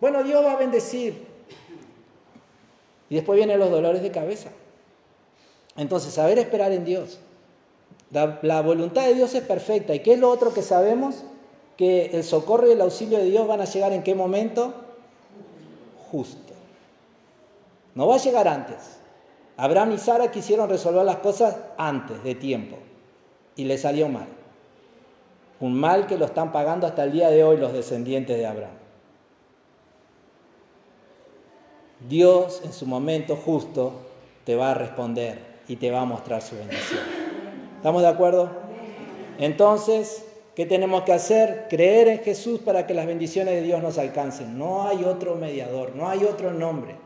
[0.00, 1.26] Bueno, Dios va a bendecir.
[3.10, 4.50] Y después vienen los dolores de cabeza.
[5.76, 7.20] Entonces, saber esperar en Dios.
[8.10, 9.94] La, voluntad de Dios es perfecta.
[9.94, 11.24] ¿Y qué es lo otro que sabemos?
[11.76, 14.72] Que el socorro y el auxilio de Dios van a llegar en qué momento?
[16.10, 16.43] Justo.
[17.94, 18.98] No va a llegar antes.
[19.56, 22.76] Abraham y Sara quisieron resolver las cosas antes de tiempo
[23.56, 24.26] y le salió mal.
[25.60, 28.74] Un mal que lo están pagando hasta el día de hoy los descendientes de Abraham.
[32.08, 33.92] Dios en su momento justo
[34.44, 35.38] te va a responder
[35.68, 37.00] y te va a mostrar su bendición.
[37.76, 38.50] ¿Estamos de acuerdo?
[39.38, 41.66] Entonces, ¿qué tenemos que hacer?
[41.70, 44.58] Creer en Jesús para que las bendiciones de Dios nos alcancen.
[44.58, 47.03] No hay otro mediador, no hay otro nombre.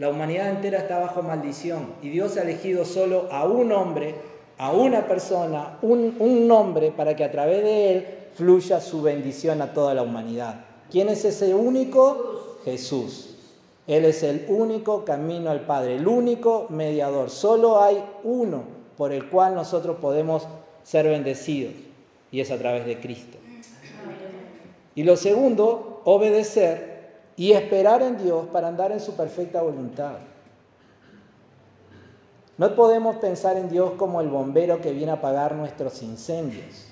[0.00, 4.14] La humanidad entera está bajo maldición y Dios ha elegido solo a un hombre,
[4.56, 9.74] a una persona, un, nombre para que a través de él fluya su bendición a
[9.74, 10.64] toda la humanidad.
[10.90, 12.56] ¿Quién es ese único?
[12.64, 13.36] Jesús.
[13.86, 17.28] Él es el único camino al Padre, el único mediador.
[17.28, 18.62] Solo hay uno
[18.96, 20.48] por el cual nosotros podemos
[20.82, 21.74] ser bendecidos
[22.32, 23.36] y es a través de Cristo.
[24.94, 26.89] Y lo segundo, obedecer
[27.40, 30.18] y esperar en Dios para andar en su perfecta voluntad.
[32.58, 36.88] No podemos pensar en Dios como el bombero que viene a apagar nuestros incendios.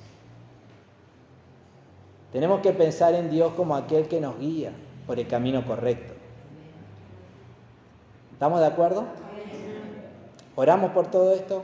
[2.32, 4.72] Tenemos que pensar en Dios como aquel que nos guía
[5.06, 6.14] por el camino correcto.
[8.32, 9.04] ¿Estamos de acuerdo?
[10.56, 11.62] ¿Oramos por todo esto?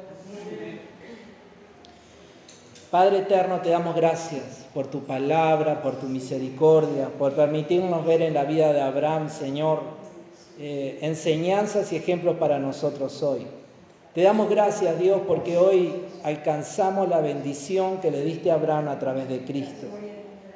[2.95, 8.34] Padre eterno, te damos gracias por tu palabra, por tu misericordia, por permitirnos ver en
[8.34, 9.80] la vida de Abraham, Señor,
[10.61, 13.49] eh, enseñanzas y ejemplos para nosotros hoy.
[14.14, 15.92] Te damos gracias, Dios, porque hoy
[16.22, 19.88] alcanzamos la bendición que le diste a Abraham a través de Cristo.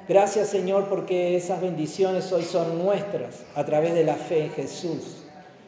[0.09, 5.25] Gracias, Señor, porque esas bendiciones hoy son nuestras a través de la fe en Jesús.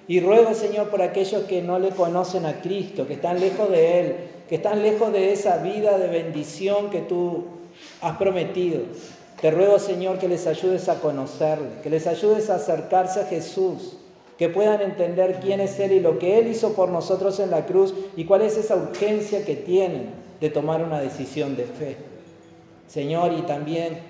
[0.06, 4.00] Y ruego, Señor, por aquellos que no le conocen a Cristo, que están lejos de
[4.00, 4.16] Él,
[4.51, 7.44] que están lejos de esa vida de bendición que tú
[8.01, 8.80] has prometido.
[9.40, 13.96] Te ruego, Señor, que les ayudes a conocerle, que les ayudes a acercarse a Jesús,
[14.36, 17.64] que puedan entender quién es Él y lo que Él hizo por nosotros en la
[17.64, 21.96] cruz y cuál es esa urgencia que tienen de tomar una decisión de fe.
[22.88, 24.01] Señor, y también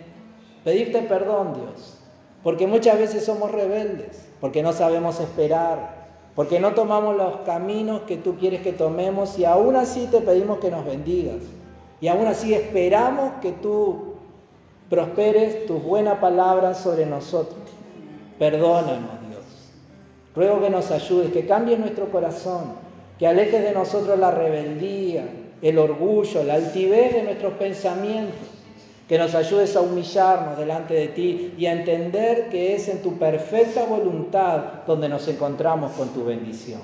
[0.64, 1.98] pedirte perdón, Dios,
[2.42, 5.99] porque muchas veces somos rebeldes, porque no sabemos esperar,
[6.40, 10.58] porque no tomamos los caminos que tú quieres que tomemos y aún así te pedimos
[10.58, 11.36] que nos bendigas.
[12.00, 14.14] Y aún así esperamos que tú
[14.88, 17.60] prosperes tus buenas palabras sobre nosotros.
[18.38, 19.10] Perdónanos,
[20.34, 22.72] Ruego que nos ayudes, que cambies nuestro corazón,
[23.18, 25.28] que alejes de nosotros la rebeldía,
[25.60, 28.48] el orgullo, la altivez de nuestros pensamientos,
[29.10, 33.18] que nos ayudes a humillarnos delante de ti y a entender que es en tu
[33.18, 36.80] perfecta voluntad donde nos encontramos con tu bendición.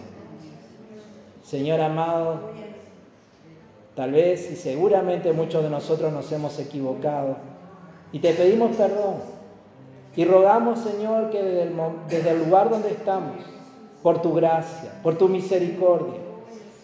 [1.44, 2.40] Señor amado,
[3.94, 7.36] tal vez y seguramente muchos de nosotros nos hemos equivocado
[8.10, 9.18] y te pedimos perdón
[10.16, 11.40] y rogamos, Señor, que
[12.08, 13.36] desde el, lugar donde estamos,
[14.02, 16.18] por tu gracia, por tu misericordia,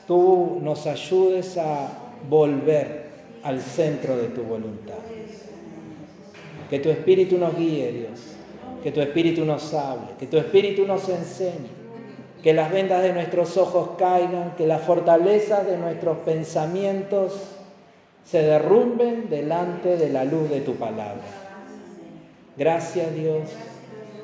[0.06, 1.88] tú nos ayudes a
[2.30, 3.10] volver
[3.42, 4.94] al centro de tu voluntad.
[6.72, 8.18] Que tu Espíritu nos guíe, Dios.
[8.82, 10.06] Que tu Espíritu nos hable.
[10.18, 11.68] Que tu Espíritu nos enseñe.
[12.42, 14.54] Que las vendas de nuestros ojos caigan.
[14.56, 17.34] Que las fortalezas de nuestros pensamientos
[18.24, 21.20] se derrumben delante de la luz de tu palabra.
[22.56, 23.50] Gracias Dios,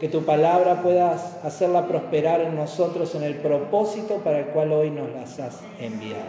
[0.00, 4.88] que tu palabra puedas hacerla prosperar en nosotros en el propósito para el cual hoy
[4.88, 6.24] nos las has enviado.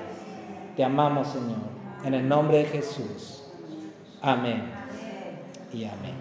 [0.75, 1.59] Te amamos Señor,
[2.03, 3.43] en el nombre de Jesús.
[4.21, 4.78] Amén
[5.71, 6.18] y amén.